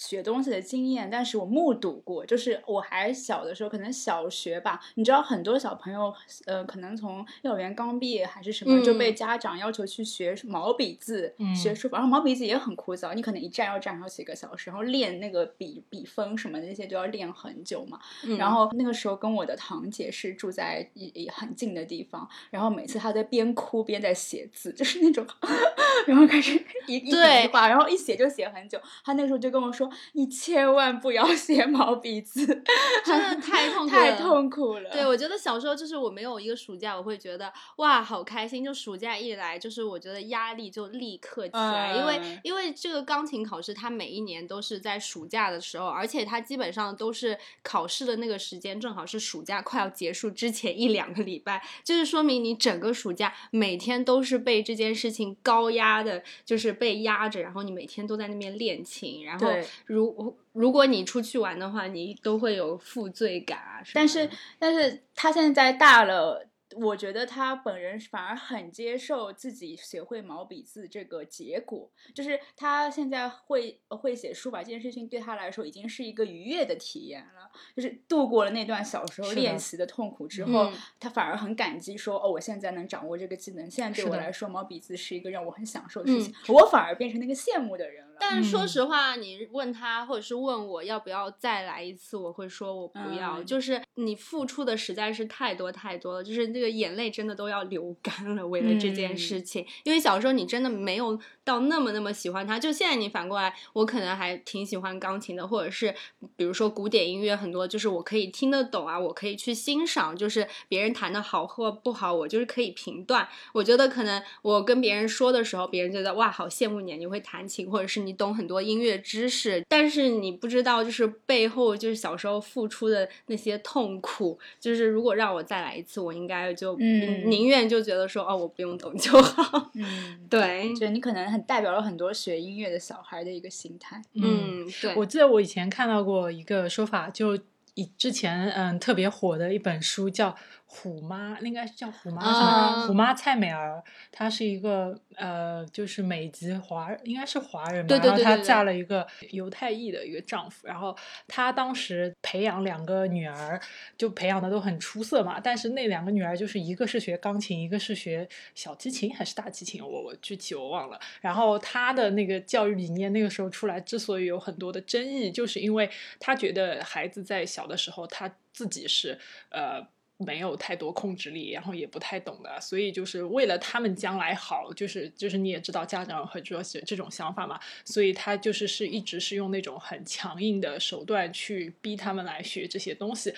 [0.04, 6.12] 学东西的经验，但是我目睹过，就是我还小的时候，可能小学吧，你知道很多小朋友，
[6.44, 17.98] 呃，可能从幼儿园刚毕业还是什么，就被家长要求去学毛笔字，学书法，然后毛笔字也很枯燥，你可能一站要站好几个小时，然后练那个笔笔锋什么那些都要练很久嘛。
[18.36, 25.26] 然后那个时候跟我的堂姐是住在一很近的地方，然后每次她在边哭边在写字，就是那种，
[26.06, 27.16] 然后开始 一一句
[27.48, 28.78] 话，然后一写就写很久。
[29.02, 29.90] 她那个时候就跟我说。
[30.12, 32.46] 你千万不要 写毛笔字，
[33.04, 34.90] 真的太痛苦太痛苦了。
[34.90, 38.64] 对，我觉得小时候就是我没有一个暑假，我会觉得哇好开心。
[38.64, 59.48] 就暑假一来，就是我觉得压力就立刻起来，因为因为这个钢琴考试，它每一年都是在暑假的时候，而且它基本上都是考试的那个时间，正好是暑假快要结束之前一两个礼拜，就是说明你整个暑假每天都是被这件事情高压的，就是被压着，然后你每天都在那边练琴，然后。
[59.86, 63.82] 如如果你出去玩的话，你都会有负罪感啊。
[63.92, 66.48] 但是，但是他现在大了。
[66.76, 88.18] 我觉得他本人反而很接受自己学会毛笔字这个结果，就是他现在会会写书法这件事情对他来说已经是一个愉悦的体验了，就是度过了那段小时候练习的痛苦之后，他反而很感激说哦，我现在能掌握这个技能，现在对我来说毛笔字是一个让我很享受的事情，我反而变成那个羡慕的人了。
[88.20, 96.74] 但说实话，你问他或者是问我要不要再来一次，我会说我不要，就是你付出的实在是太多太多了，就是那个。
[96.74, 99.64] 眼泪真的都要流干了，为了这件事情。
[99.84, 105.94] 因为小时候你真的没有到那么那么喜欢它，就现在你反过来，我可能还挺喜欢钢琴的，或者是
[106.36, 113.28] 比如说古典音乐很多，就是我可以听得懂啊，我可以去欣赏，就是别人弹的好或不好，我就是可以评断。
[113.52, 124.38] 我觉得可能我跟别人说的时候，别人觉得哇，好羡慕你，你会弹琴，或者是你懂很多音乐知识，但是你不知道就是背后就是小时候付出的那些痛苦。
[124.60, 126.76] 就是如果让我再来一次，我应该就。
[126.78, 129.70] 嗯，宁愿就觉得说哦，我不用懂就好。
[129.74, 134.02] 嗯，对，就你可能很代表了很多学音乐的小孩的一个心态。
[134.14, 134.94] 嗯，对。
[134.96, 137.38] 我记得我以前看到过一个说法，就
[137.74, 140.36] 以之前嗯特别火的一本书叫。
[140.76, 142.86] 虎妈应该是叫虎妈什么？
[142.88, 147.96] 虎妈蔡美儿，她是一个呃，就是美籍华，应该是华人吧。
[147.96, 150.94] 然后她嫁了一个犹太裔的一个丈夫，然后
[151.28, 153.60] 她当时培养两个女儿，
[153.96, 155.38] 就培养的都很出色嘛。
[155.38, 160.98] 但是那两个女儿就是一个是学钢琴，一个是学小提琴还是大提琴，我我具体我忘了。
[161.20, 169.16] 然后她的那个教育理念那个时候出来，之所以有很多的争议，就是因为她觉得孩子在小的时候，她自己是
[169.50, 169.86] 呃。
[170.18, 183.34] 没有太多控制力，然后也不太懂的，所以就是为了他们将来好，就是就是你也知道家长很多这种想法嘛，所以他就是是一直是用那种很强硬的手段去逼他们来学这些东西。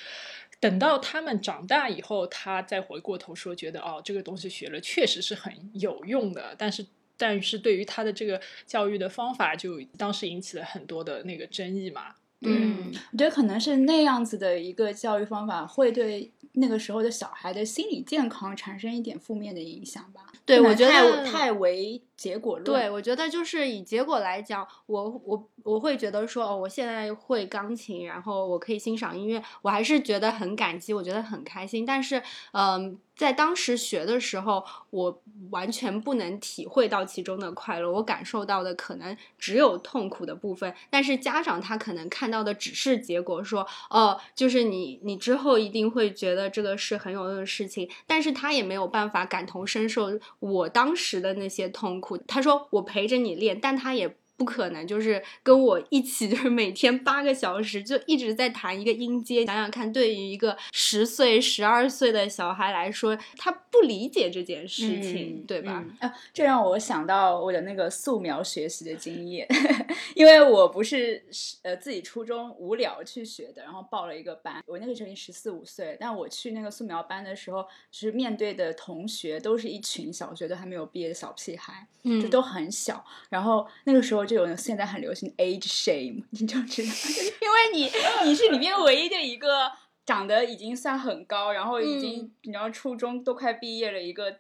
[0.61, 6.85] 等到他们长大以后，他再回过头说，觉得哦，这个东西学了确实是很有用的，但是
[7.17, 12.15] 但是对于他的这个教育的方法，就当时引起了很多的那个争议嘛。
[12.41, 16.31] 嗯，我觉得可能是那样子的一个教育方法会对。
[16.59, 20.33] 那个时候的小孩的心理健康产生一点负面的影响吧？
[20.45, 22.65] 对，我觉得太为结果论。
[22.65, 31.85] 对，我觉得就是以结果来讲，我我我会觉得说，哦，我现在会钢琴，然后我可以欣赏音乐，我还是觉得很感激，我觉得很开心。
[31.85, 32.99] 但是，嗯。
[33.17, 40.75] 在当时学的时候，我完全不能体会到其中的快乐，我感受到的可能只有痛苦的部分。
[40.91, 52.06] 但是家长他可能看到的只是结果，说哦，就是你你之后一定会觉得这个是很有用的事情，但是他也没有办法感同身受我当时的那些痛苦。
[52.29, 54.17] 他说我陪着你练，但他也。
[54.37, 59.47] 不可能，就是跟我一起，就是每天八个小时就一直在弹一个音阶。
[59.47, 65.83] 想想看，对于一个十岁、十二岁的小孩来说，他不理解这件事情，对吧？
[66.01, 69.49] 啊，这让我想到我的那个素描学习的经验，
[70.15, 71.25] 因为我不是
[71.63, 74.63] 呃自己初中无聊去学的，然后报了一个班。
[74.67, 83.03] 我那个时候已经十四五岁，但我去那个素描班的时候，就是面对的同学都是一群小学都还没有毕业的小屁孩，嗯，就都很小。
[83.31, 84.26] 然后那个时候。
[84.27, 86.93] 就有现在很流行 age shame，你就知道，
[87.41, 87.91] 因为你
[88.29, 89.71] 你是里面唯一的一个
[90.05, 94.39] 长得已经算很高，然后已经你知道初中都快毕业了一个。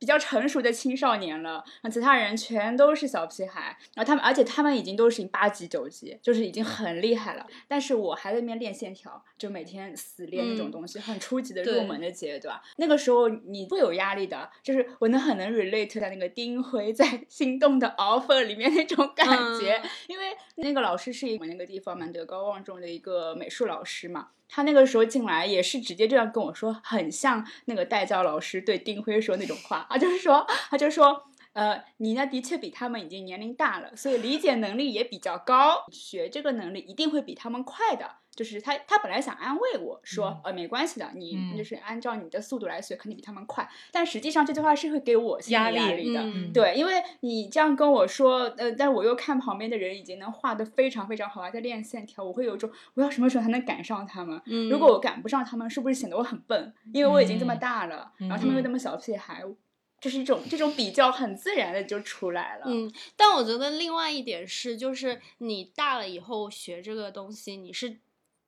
[0.00, 7.46] 比较成熟的青少年了，那其他人全都是小屁孩，然后他们，而且他们已经都是八级九级，就是已经很厉害了。
[7.68, 12.58] 但是我还在那边练线条，就每天死练那种东西，很初级的入门的阶段。
[12.78, 19.28] 那个时候你会有压力的，就是我能很能 relate 在那个丁辉在《心动的 offer》里面那种感
[19.60, 24.28] 觉，因为那个老师是我那个地方蛮德高望重的一个美术老师嘛。
[24.50, 29.86] 他那个时候进来也是直接这样跟我说，很像那个代教老师对丁辉说那种话。
[29.88, 38.08] 啊，就是说，他就说，呃，你呢的确比他们已经年龄大了，所以理解能力也比较高，学这个能力一定会比他们快的。
[38.32, 43.68] 就是他，他本来想安慰我说，呃，没关系的，你就是按照你的速度来学，肯定比他们快。
[43.90, 45.76] 但实际上这句话是会给我压力
[46.14, 54.40] 的，对，因为你这样跟我说，呃，但我又看旁边的人已经能画的非常非常好，还在练线条，我会有种我要什么时候才能赶上他们？
[54.70, 56.72] 如果我赶不上他们，是不是显得我很笨？
[56.94, 59.42] 因为我已经这么大了，然后他们又那么小屁孩，
[60.00, 62.64] 就是一种这种比较很自然的就出来了。
[62.66, 68.00] 嗯，但我觉得另外一点是，就是你大了以后学这个东西，你是。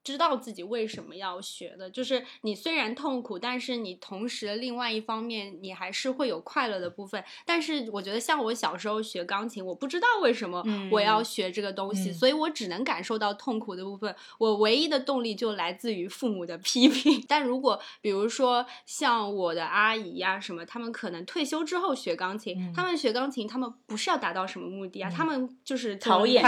[0.04, 7.22] 知道自己为什么要学的，就是你虽然痛苦，但是你同时另外一方面你还是会有快乐的部分。
[7.44, 14.14] 但是我觉得像我小时候学钢琴，我不知道为什么我要学这个东西，所以我只能感受到痛苦的部分。
[14.38, 17.24] 我唯一的动力就来自于父母的批评。
[17.28, 26.40] 但如果比如说像我的阿姨呀什么，他们可能退休之后学钢琴，他们学钢琴，他们不是要达到什么目的啊，他们就是陶冶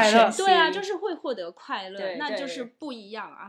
[0.44, 3.43] 对啊，就是会获得快乐，那就是不一样啊。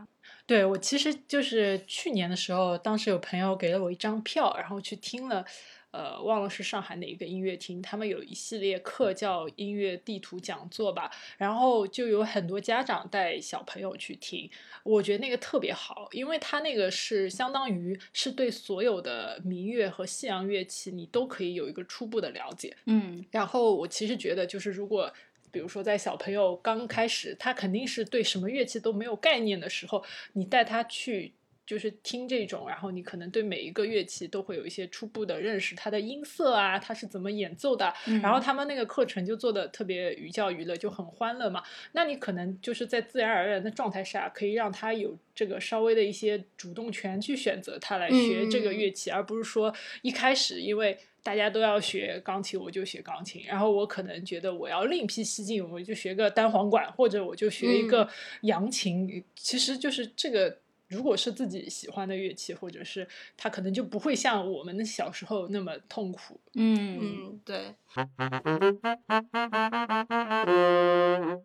[0.47, 5.43] 对我其实就是去年的时候，当时有朋友给了我一张票，然后去听了，
[5.89, 14.47] 呃，忘了是上海哪一个音乐厅，他们有一系列课叫音乐地图讲座吧，然后就有很多家长带小朋友去听，
[14.83, 25.11] 我觉得那个特别好，因为他那个是相当于是对所有的民乐和西洋乐器你都可以有一个初步的了解，嗯，然后我其实觉得就是如果。
[25.55, 31.31] 比如说，在小朋友刚开始，他肯定是对什么乐器都没有概念的时候，你带他去
[31.65, 37.93] 就是听这种，然后你可能对每一个乐器都会有一些初步的认识，它的音色啊，它是怎么演奏的。
[38.21, 41.63] 然后他们那个课程就做的特别寓教于乐，就很欢乐嘛。
[41.93, 50.97] 那你可能就是在自然而然的状态下，可以让他有这个稍微的一些主动权去选择他来学这个乐器，而不是说一开始因为。
[51.25, 53.41] 大家都要学钢琴，我就学钢琴。
[53.47, 58.07] 然后我可能觉得我要另辟蹊径，我就学个单簧管，或者我就学一个
[58.41, 59.23] 扬琴。
[59.35, 66.39] 其实就是这个，如果是自己喜欢的乐器，或者是他可能就不会像我们的小时候那么痛苦。
[66.53, 67.73] 嗯嗯，对。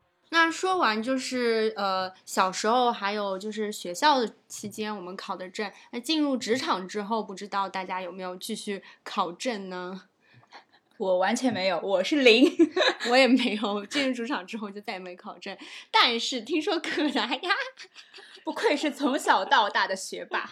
[0.32, 5.70] 那说完就是呃小时候，还有就是学校的期间我们考的证。
[5.90, 10.04] 那进入职场之后，不知道大家有没有继续考证呢？
[10.98, 12.46] 我完全没有，我是零，
[13.10, 13.84] 我也没有。
[13.86, 15.56] 进入职场之后就再也没考证，
[15.90, 17.50] 但是听说可难呀！
[18.44, 20.50] 不愧是从小到大的学霸。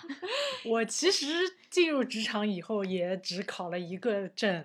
[0.64, 1.26] 我其实
[1.70, 4.64] 进入职场以后也只考了一个证，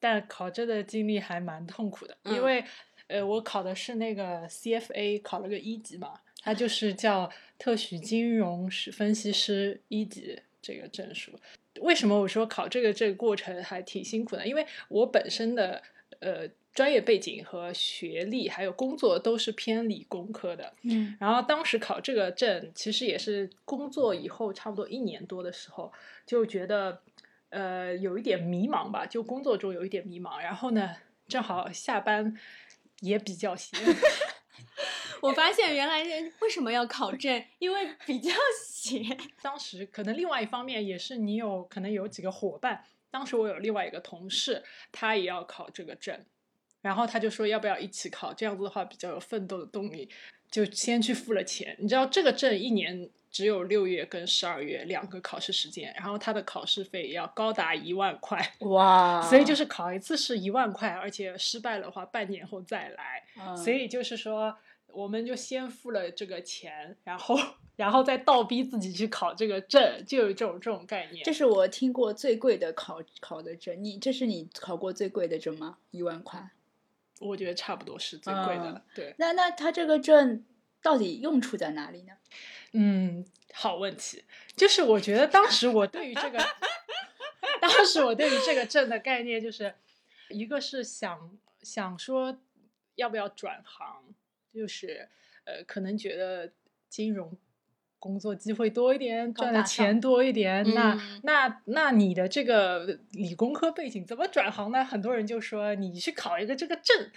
[0.00, 2.64] 但考证的经历还蛮痛苦的，因为。
[3.10, 11.32] 呃，我考的是那个 CFA，考了个一级嘛，它就是叫特许金融师分析师一级这个证书。
[11.80, 14.46] 为什么我说考这个这个过程还挺辛苦的？
[14.46, 15.82] 因为我本身的
[16.20, 25.92] 呃专业背景和学历还有工作都是偏理工科的，嗯，然后当时考这个证，其实也是工作以后差不多一年多的时候，
[26.24, 27.02] 就觉得
[27.48, 30.94] 呃有一点迷茫吧，就工作中有一点迷茫，然后呢，
[31.26, 32.36] 正好下班。
[33.00, 33.78] 也比较闲。
[35.20, 38.32] 我发现原来人为什么要考证，因为比较
[38.64, 39.04] 闲。
[39.42, 46.24] 当时可能另外一方面也是你有可能有几个伙伴，当时我有另外一个同事，他也要考这个证，
[46.80, 50.10] 然后他就说要不要一起考，这样子的话比较有奋斗的动力，
[50.50, 51.76] 就先去付了钱。
[51.78, 59.22] 你知道这个证一年只有六月跟十二月两个考试时间，然后他的考试费要高达一万块， 哇！
[59.22, 64.56] 所以就是考一次是一万块，而且失败的话半年后再来，嗯所以就是说
[64.88, 67.38] 我们就先付了这个钱，然后
[67.76, 71.24] 然后再倒逼自己去考这个证，就有这种这种概念。
[71.24, 75.78] 这是我听过最贵的考考的证，你这是你考过最贵的证吗？
[75.92, 76.50] 一万块？
[77.20, 79.14] 我觉得差不多是最贵的，嗯对。
[79.18, 80.44] 那那它这个证
[80.82, 82.14] 到底用处在哪里呢？
[82.72, 84.24] 嗯，好问题。
[84.56, 86.38] 就是我觉得当时我对于这个，
[87.60, 89.74] 当时我对于这个证的概念就是，
[90.28, 92.40] 一个是想想说
[92.94, 94.14] 要不要转行，
[94.52, 95.08] 就是
[95.44, 96.52] 呃，可能觉得
[96.88, 97.36] 金融
[98.00, 100.64] 工作机会多一点，赚的钱多一点。
[100.74, 104.84] 那嗯那那你的这个理工科背景怎么转行呢？
[104.84, 107.10] 很多人就说你去考一个这个证，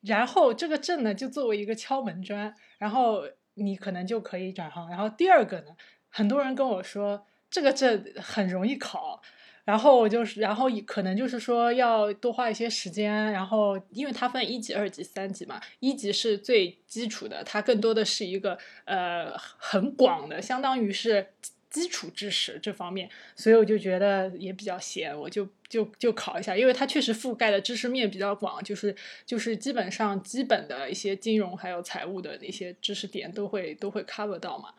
[0.00, 4.88] 然后这个证呢就作为一个敲门砖，然后你可能就可以转行。
[4.88, 5.76] 然后第二个呢，
[6.08, 9.20] 很多人跟我说这个证很容易考。
[9.64, 21.28] 然后我就是，然后可能就是说要多花一些时间，然后因为它分一级、二级、三级嘛，一级是最基础的，它更多的是一个呃很广的，相当于是
[21.70, 28.92] 基础知识这方面，所以我就觉得也比较闲，我就就就考一下，因为它确实覆盖的知识面比较广，就是
[29.24, 34.70] 就是基本上基本的一些金融还有财务的那些知识点都会都会 cover 到嘛，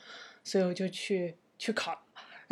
[0.44, 1.98] 所以我就去去考。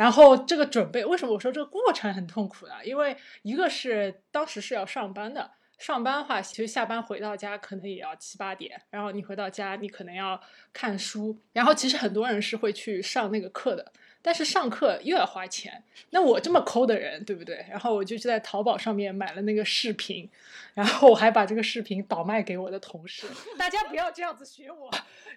[0.02, 2.72] 然后这个准备，为什么我说这个过程很痛苦呢？
[2.82, 5.48] 因为一个是当时是要上班的，
[5.78, 10.40] 上班的话，其实下班回到家可能也要七八点，然后你回到家，你可能要
[10.72, 13.92] 看书，然后其实很多人是会去上那个课的，
[14.22, 15.82] 但是上课又要花钱。
[16.10, 17.66] 那我这么抠的人，对不对？
[17.68, 20.28] 然后我就在淘宝上面买了那个视频，
[20.74, 23.26] 然后我还把这个视频倒卖给我的同事。
[23.58, 24.90] 大家不要这样子学我，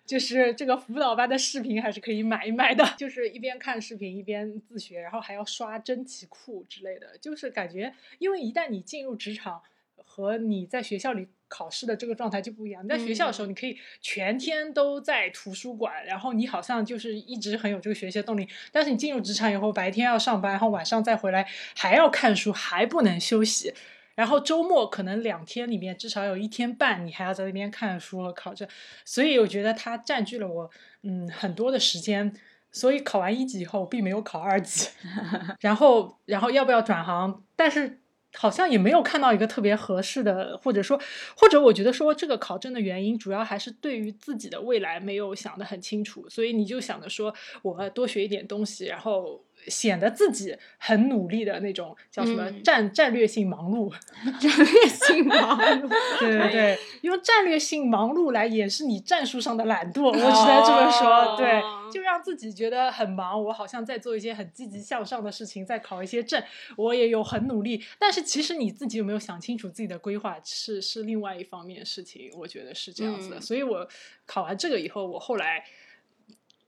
[0.06, 9.62] 就是这个辅导班的视频还是可以买一买的，就是一边看视频一边自学，然后还要刷真题库之类的，就是感觉，因为一旦你进入职场。
[10.08, 12.84] 和你在学校里考试的这个状态就不一样。
[12.84, 18.46] 你在学校的时候，嗯你可以全天都在图书馆，然后你好像就是一直很有这个学习的动力。
[18.74, 21.48] 但是你进入职场以后，白天要上班，然后晚上再回来
[21.78, 23.74] 还要看书，还不能休息。
[24.16, 28.68] 然后周末可能两天里面至少有一天半，你还要在那边看书和考证。
[29.06, 30.70] 所以我觉得它占据了我
[31.04, 32.34] 嗯很多的时间。
[32.72, 34.90] 所以考完一级以后，并没有考二级。
[35.62, 37.42] 然后，然后要不要转行？
[37.56, 38.02] 但是。
[38.36, 41.00] 好像也没有看到一个特别合适的，或者说，
[41.36, 52.64] 或者我觉得说这个考证的原因，主要还是对于自己的未来没有想得很清楚，所以你就想着说我多学一点东西，然后显得自己很努力的那种叫什么嗯。
[52.64, 53.92] 战、战略性忙碌，
[54.40, 55.90] 战略性忙碌。
[56.20, 66.42] 对对对，用战略性忙碌来掩饰你战术上的懒惰，我只能这么说，对哦，就让自己觉得很忙，我好像在做一些很积极向上的事情，在考一些证，
[66.78, 73.38] 我也有很努力，但是其实你自己有没有想清楚自己的规划，是是另外一方面事情，我觉得是这样子的。
[73.38, 73.42] 嗯。
[73.42, 73.88] 所以我
[74.26, 75.64] 考完这个以后，我后来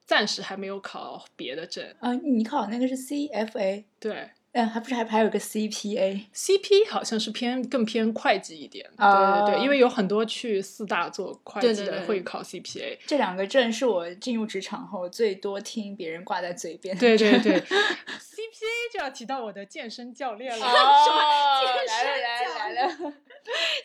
[0.08, 4.30] 暂时还没有考别的证，啊，你考那个是 CFA，对。
[4.54, 17.00] 嗯，还不是还还有个 CPA，CP 好像是偏更偏会计一点，哦对对对，因为有很多去四大做会计的会考 CPA，这两个证是我进入职场后最多听别人挂在嘴边的。
[17.00, 20.66] 对对对， CPA 就要提到我的健身教练了。
[20.66, 20.70] 哦，
[21.88, 23.14] 来了来了来了，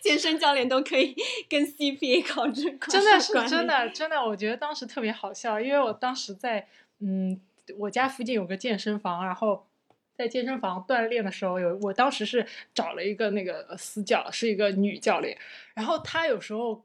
[0.00, 1.14] 健身教练都可以
[1.48, 6.66] 跟 CPA 考证，真的是真的真的，我觉得当时特别好笑，因为我当时在
[7.00, 7.40] 嗯，
[7.78, 9.66] 我家附近有个健身房，然后
[10.14, 15.36] 在健身房锻炼的时候，有我当时是找了一个那个私教，是一个女教练，
[15.74, 16.84] 然后她有时候。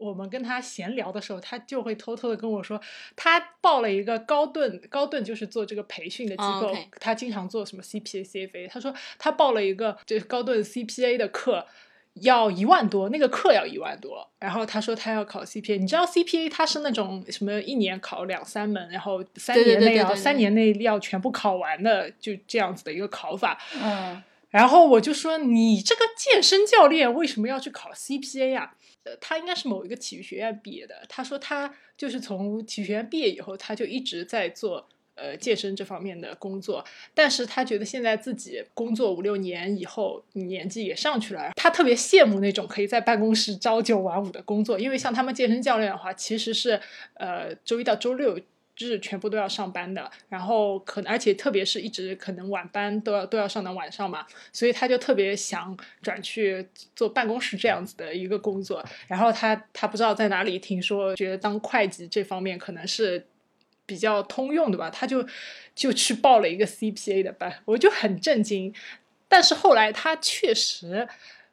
[0.00, 2.80] 我们跟她闲聊的时候，她就会偷偷的跟我说，
[3.14, 8.66] 她报了一个高顿，高顿就是做这个培训的机哦构她经常做什么 CPA、CFA。
[8.70, 11.66] 她说她报了一个就是高顿 CPA 的课，
[12.14, 14.28] 要一万多，那个课要一万多。
[14.38, 23.58] 然后他说他要考 CPA，你知道 CPA 它是那种什么一年考两三门，然后三年内要三年内要全部考完的，就这样子的一个考法。
[23.82, 31.02] 嗯，然后我就说你这个健身教练为什么要去考 CPA 呀、呃，他应该是某一个体育学院毕业的。
[31.08, 34.88] 他说他就是从体育学院毕业以后，他就一直在做
[35.20, 36.84] 呃健身这方面的工作。
[37.14, 46.80] 但是他觉得现在自己工作五六年以后，年纪也上去了，他特别羡慕那种可以在办公室朝九晚五的工作，因为像他们健身教练的话，其实是
[47.14, 48.38] 呃周一到周六。
[48.82, 56.66] 日全部都要上班的，然后可能而且特别是一直可能晚班都要都要上到晚上嘛，所以他就特别想转去
[56.96, 58.82] 做办公室这样子的一个工作。
[59.06, 63.22] 然后他他不知道在哪里听说，觉得当会计这方面可能是
[63.90, 65.26] 比较通用的吧，他就
[65.74, 68.72] 就去报了一个 CPA 的班，我就很震惊。
[69.26, 71.08] 但是后来他确实。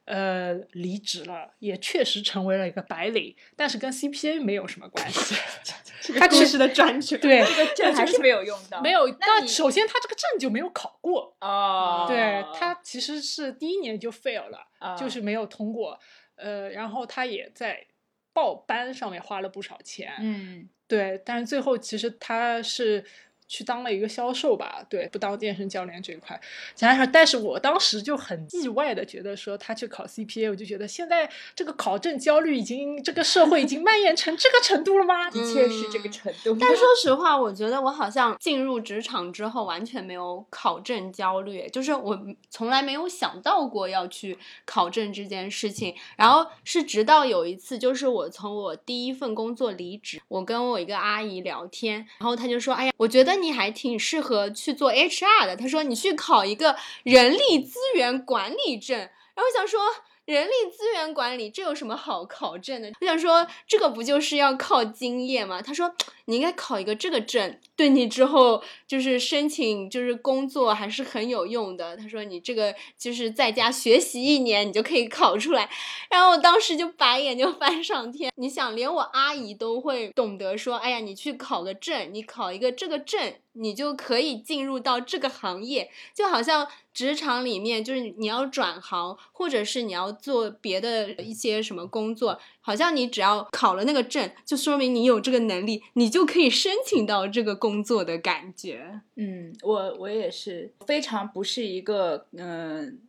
[0.09, 5.35] 呃，离职了，也确实成为了一个白领，但是跟 CPA 没有什么关系。
[6.17, 8.81] 他确实的专职，对这个证还是没有用的。
[8.81, 9.05] 没有，
[9.45, 11.35] 首先他这个证就没有考过。
[11.41, 15.99] 哦，对他其实是第一年就 fail 了，啊就是没有通过。
[16.37, 17.85] 呃，然后他也在
[18.31, 20.13] 报班上面花了不少钱。
[20.21, 23.03] 嗯对，但是最后其实他是
[23.47, 26.39] 去当了一个销售吧，对，不当健身教练这一块。
[26.75, 35.29] 讲来说，但是我当时就很意外的觉得说他去考 CPA，我就觉得现在这个考证焦虑已经这个社会已经蔓延成这个程度了吗？
[35.31, 36.57] 的确是这个程度。
[36.61, 42.19] 但说实话，我觉得我好像进入职场之后完全没有考证焦虑，就是我
[42.49, 45.95] 从来没有想到过要去考证这件事情。
[46.17, 58.97] 然后是直到有一次，就是我从我第一份工作离职，我跟我一个阿姨聊天，然后她就说：“哎呀，我觉得你还挺适合去做 HR 的。”他说：“你去考一个人力资源管理证。”
[59.35, 59.79] 然后想说。
[60.27, 62.91] 人力资源管理这有什么好考证的？
[62.99, 65.61] 我想说，这个不就是要靠经验吗？
[65.61, 71.95] 他说，你应该考一个这个证，对你之后就是申请就是工作还是很有用的。
[71.95, 75.69] 他说，你这个就是在家学习一年，你就可以考出来。
[76.09, 78.29] 然后我当时就白眼就翻上天。
[78.35, 86.67] 你想，连我阿姨都会懂得说，哎呀，你去考个证，你考一个这个证，你就可以进入到这个行业，就好像
[86.97, 99.01] 职场里面，就是你要转行，或者是你要做别的一些什么工作，好像你只要考了那个证，就说明你有这个能力，你就可以申请到这个工作的感觉。
[99.15, 102.99] 嗯，我我也是非常不是一个嗯、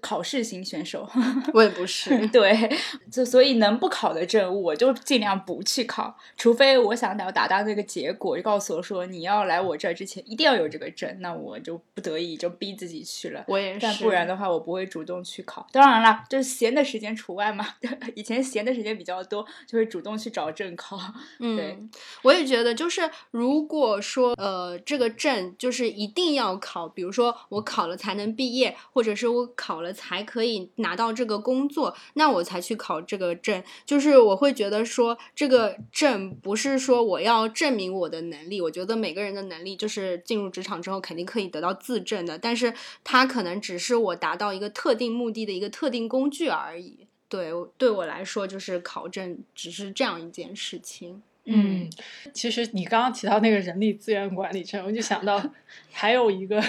[0.00, 1.08] 考试型选手。
[1.54, 2.70] 我也不是，对，
[3.10, 13.44] 就所以能不考的证，我就尽量不去考，除非我想要达到那个结果，就告诉我说你要来我这儿之前一定要有这个证，那我就不得已就逼自己去了。
[13.48, 15.66] 我也是，但不然的话，我不会主动去考。
[15.72, 17.66] 当然了，就是闲的时间除外嘛。
[18.14, 20.96] 以前闲的时间比较多，就会主动去找证考。
[21.38, 21.90] 对嗯，
[22.22, 33.62] 我也觉得，就是如果说呃这个证就是一定要考，比如说我考了才能毕业，或者是我考了才可以拿到这个工作，那我才去考这个证。
[33.84, 42.72] 就是我会觉得说，这个证不是说我要证明我的能力，我觉得每个人的能力就是进入职场之后肯定可以得到自证的，但是
[43.04, 47.06] 它可能只是我达到一个特定目的的一个特定工具而已。
[47.28, 51.22] 对，对我来说就是考证只是这样一件事情。
[51.44, 51.90] 嗯，
[52.34, 55.42] 其实你刚刚提到那个人力资源管理证，我就想到
[55.90, 56.62] 还有一个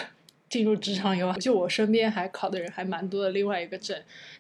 [0.50, 3.96] 进入职场以后， 就我身边还考的人还蛮多的，另外一个证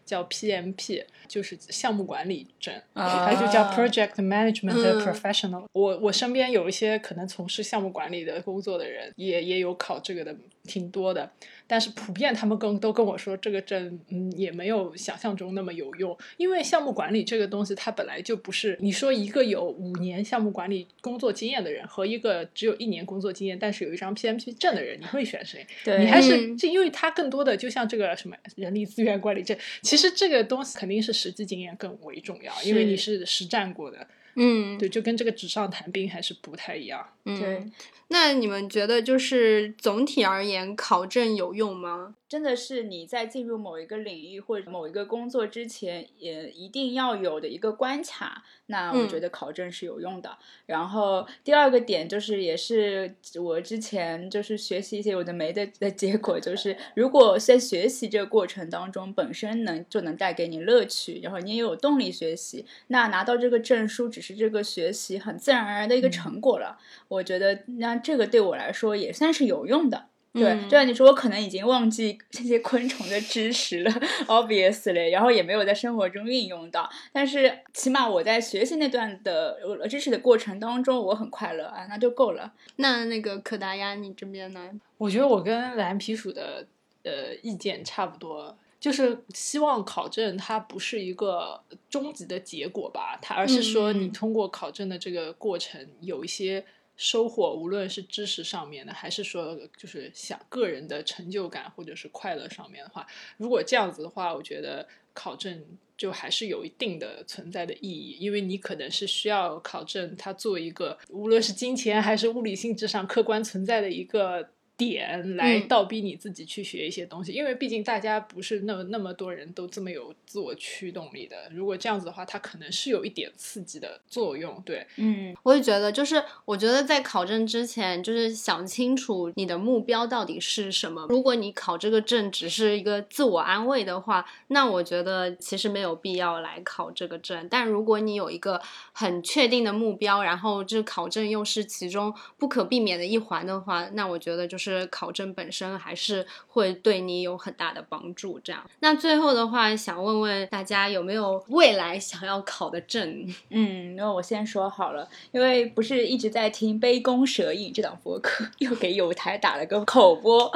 [0.06, 5.66] 叫 PMP，就是项目管理证，它就叫啊 Project Management 嗯 Professional。
[5.74, 10.36] 我我身边有一些可能从事项目管理的工作的人，也也有考这个的，
[10.70, 11.32] 挺多的。
[11.66, 25.66] 但是普遍他们跟都跟我说，这个证嗯也没有想象中那么有用，因为项目管理这个东西，它本来就不是你说一个有五年项目管理工作经验的人和一个只有一年工作经验，但是有一张 PMP 证的人，你会选谁？
[25.84, 34.08] 对你还是嗯这，因为它更多的就像这个什么人力资源管理证，其实这个东西肯定是实际经验更为重要，因为你是实战过的，
[34.42, 37.06] 嗯，对，就跟这个纸上谈兵还是不太一样。
[37.26, 37.64] 嗯对，
[38.08, 42.16] 那你们觉得就是总体而言，考证有用吗？
[42.30, 48.44] 真的是你在进入某一个领域或者某一个工作之前，也一定要有的一个关卡。
[48.68, 50.38] 那我嗯觉得考证是有用的。
[50.68, 66.78] 然后第二个点就是，也是我之前就是学习一些有的没的的结果，就是如果在学习这个过程当中本身能就能带给你乐趣，然后你也有动力学习，那拿到这个证书只是这个学习很自然而然的一个成果了。
[67.08, 70.06] 我觉得那这个对我来说也算是有用的。
[70.40, 73.92] 对，嗯就像你说，我可能已经忘记这些昆虫的知识了，
[74.28, 82.54] obviously，然后也没有在生活中运用到，但是起码我在学习那段的呃知识的过程当中，我很快乐啊，那就够了。
[82.78, 84.72] 那那个可达鸭，你这边呢？
[84.98, 86.66] 我觉得我跟蓝皮鼠的
[87.04, 96.64] 呃意见差不多，就是希望考证它不是一个终极的结果吧，它而是说你嗯通过考证的这个过程有一些
[97.00, 105.66] 收获，无论是知识上面的，还是说就是想个人的成就感或者是快乐上面的话，如果这样子的话，我觉得考证。
[106.00, 121.36] 就还是有一定的存在的意义，因为你可能是需要考证它作为一个无论是金钱还是物理性质上客观存在的一个点来嗯倒逼你自己去学一些东西，因为毕竟大家不是那么那么多人都这么有自我驱动力的。
[121.52, 124.62] 如果这样子的话，它可能是有一点刺激的作用。
[124.66, 131.06] 对，嗯我也觉得，就是我觉得在考证之前，就是想清楚你的目标到底是什么。
[131.10, 137.48] 如果你考这个证只是一个自我安慰的话，那我觉得其实没有必要来考这个证。
[137.50, 138.62] 但如果你有一个
[138.94, 148.40] 很确定的目标，然后这考证又是其中不可避免的一环的话，那我觉得就是考证本身还是会对你有很大的帮助。
[148.42, 153.28] 这样，那最后的话，想问问大家有没有未来想要考的证？
[153.50, 160.52] 嗯，那我先说好了，因为不是一直在听《杯弓蛇影》这档播客， 又给有台打了个口播，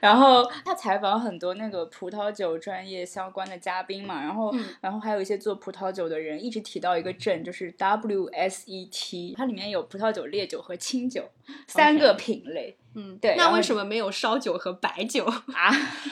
[0.00, 11.28] 然后他采访很多那个葡萄酒专业相关的嘉宾嘛，然后、嗯然后还有一些做葡萄酒的人一直提到一个证，就是 WSET，它里面有葡萄酒、烈酒和清酒
[11.66, 15.24] 三个品类嗯，对那为什么没有烧酒和白酒？
[15.54, 15.70] 啊。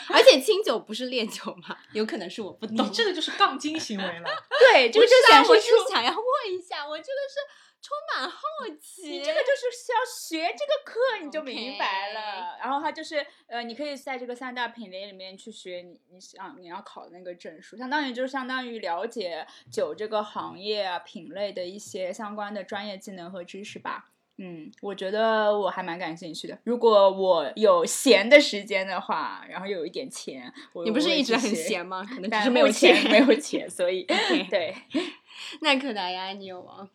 [0.08, 1.76] 而且清酒不是烈酒吗？
[1.92, 2.90] 有可能是我不你懂。
[2.92, 4.28] 这个就是杠精行为了。
[4.58, 7.36] 对，这个就不是啊我是显示出想要问一下，我这个是
[7.82, 8.38] 充满好
[8.80, 9.08] 奇。
[9.08, 12.56] 你这个就是要学这个课，你就明白了。
[12.60, 24.10] 然后它就是呃，你可以在这个三大品类里面去学你你想你要考的那个证书，相当于就是相当于了解酒这个行业啊品类的一些相关的专业技能和知识吧。
[24.38, 26.58] 嗯，我觉得我还蛮感兴趣的。
[26.64, 32.04] 如果我有闲的时间的话，然后又有一点钱，我你不是一直很闲吗？
[32.04, 33.10] 可能 只但是没有钱。
[33.10, 34.04] 没有钱，所以
[34.50, 34.74] 对，
[35.62, 36.90] 那可达呀，你有吗？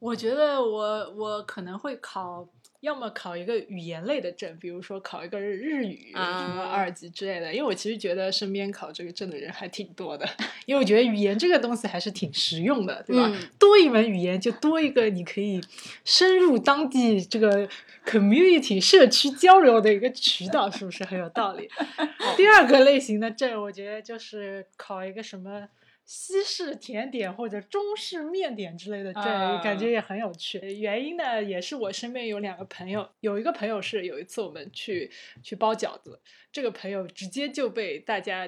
[0.00, 2.48] 我觉得我我可能会考，
[2.82, 7.54] 要么考一个语言类的证，比如说考一个日语、啊什么二级之类的。
[7.54, 10.28] 因为我其实觉得身边考这个证的人还挺多的，
[10.66, 13.30] 因为我觉得语言这个东西还是挺实用的，对吧？
[13.32, 15.60] 嗯多一门语言就多一个你可以
[16.04, 17.68] 深入当地这个
[18.04, 21.70] community 社区交流的一个渠道，是不是很有道理？
[22.36, 25.68] 第二个类型的证，我觉得就是考一个什么。
[26.14, 30.58] 西式甜点或者中式面点之类的对，啊感觉也很有趣。
[30.58, 35.10] 原因呢，也是我身边有两个朋友，有一个朋友是有一次我们去
[35.42, 36.20] 去包饺子，
[36.52, 38.46] 这个朋友直接就被大家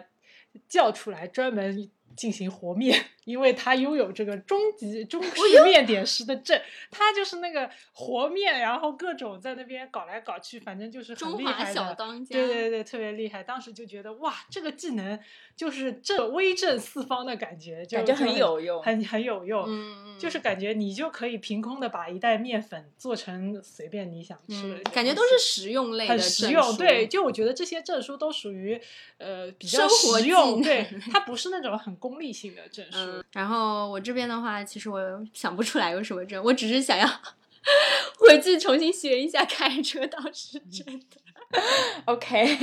[0.69, 11.75] 叫出来专门进行和面，因为他拥有这个中级中式面点师的证，他就是那个和面，然后各种在那边搞来搞去，反正就是很中华厉害的。
[11.75, 12.37] 小当家。
[12.37, 13.43] 对对对，特别厉害。
[13.43, 15.19] 当时就觉得哇，这个技能
[15.57, 19.65] 就是正威震四方的感觉，就感觉很有用很很有用。
[19.67, 26.77] 嗯，就是感觉你就可以凭空的把一袋面粉做成随便你想吃的感觉都是实用类的很实用。
[26.77, 28.81] 对，就我觉得这些证书都属于
[29.19, 32.99] 呃比较生活技实用，对，它不是那种很功利性的证书。
[32.99, 35.01] 嗯，然后我这边的话，其实我
[35.33, 37.07] 想不出来有什么证，我只是想要
[38.19, 41.17] 回去重新学一下开车，倒是真的。
[42.07, 42.59] OK，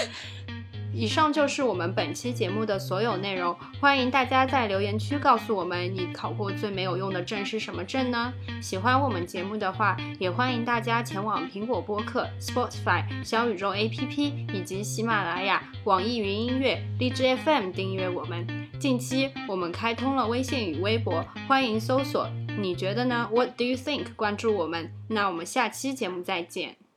[0.92, 8.32] 以上就是我们本期节目的所有内容，欢迎大家在留言区告诉我们你考过最没有用的证是什么证呢？
[8.60, 18.46] 喜欢我们节目的话，也欢迎大家前往苹果播客、Spotify、小宇宙 APP 以及喜马拉雅、网易云音乐、荔枝 FM 订阅我们。
[18.80, 22.28] 近期我们开通了微信与微博，欢迎搜索
[22.58, 24.14] “你觉得呢？”What do you think？
[24.14, 24.92] 关注我们。
[25.08, 26.87] 那我们下期节目再见。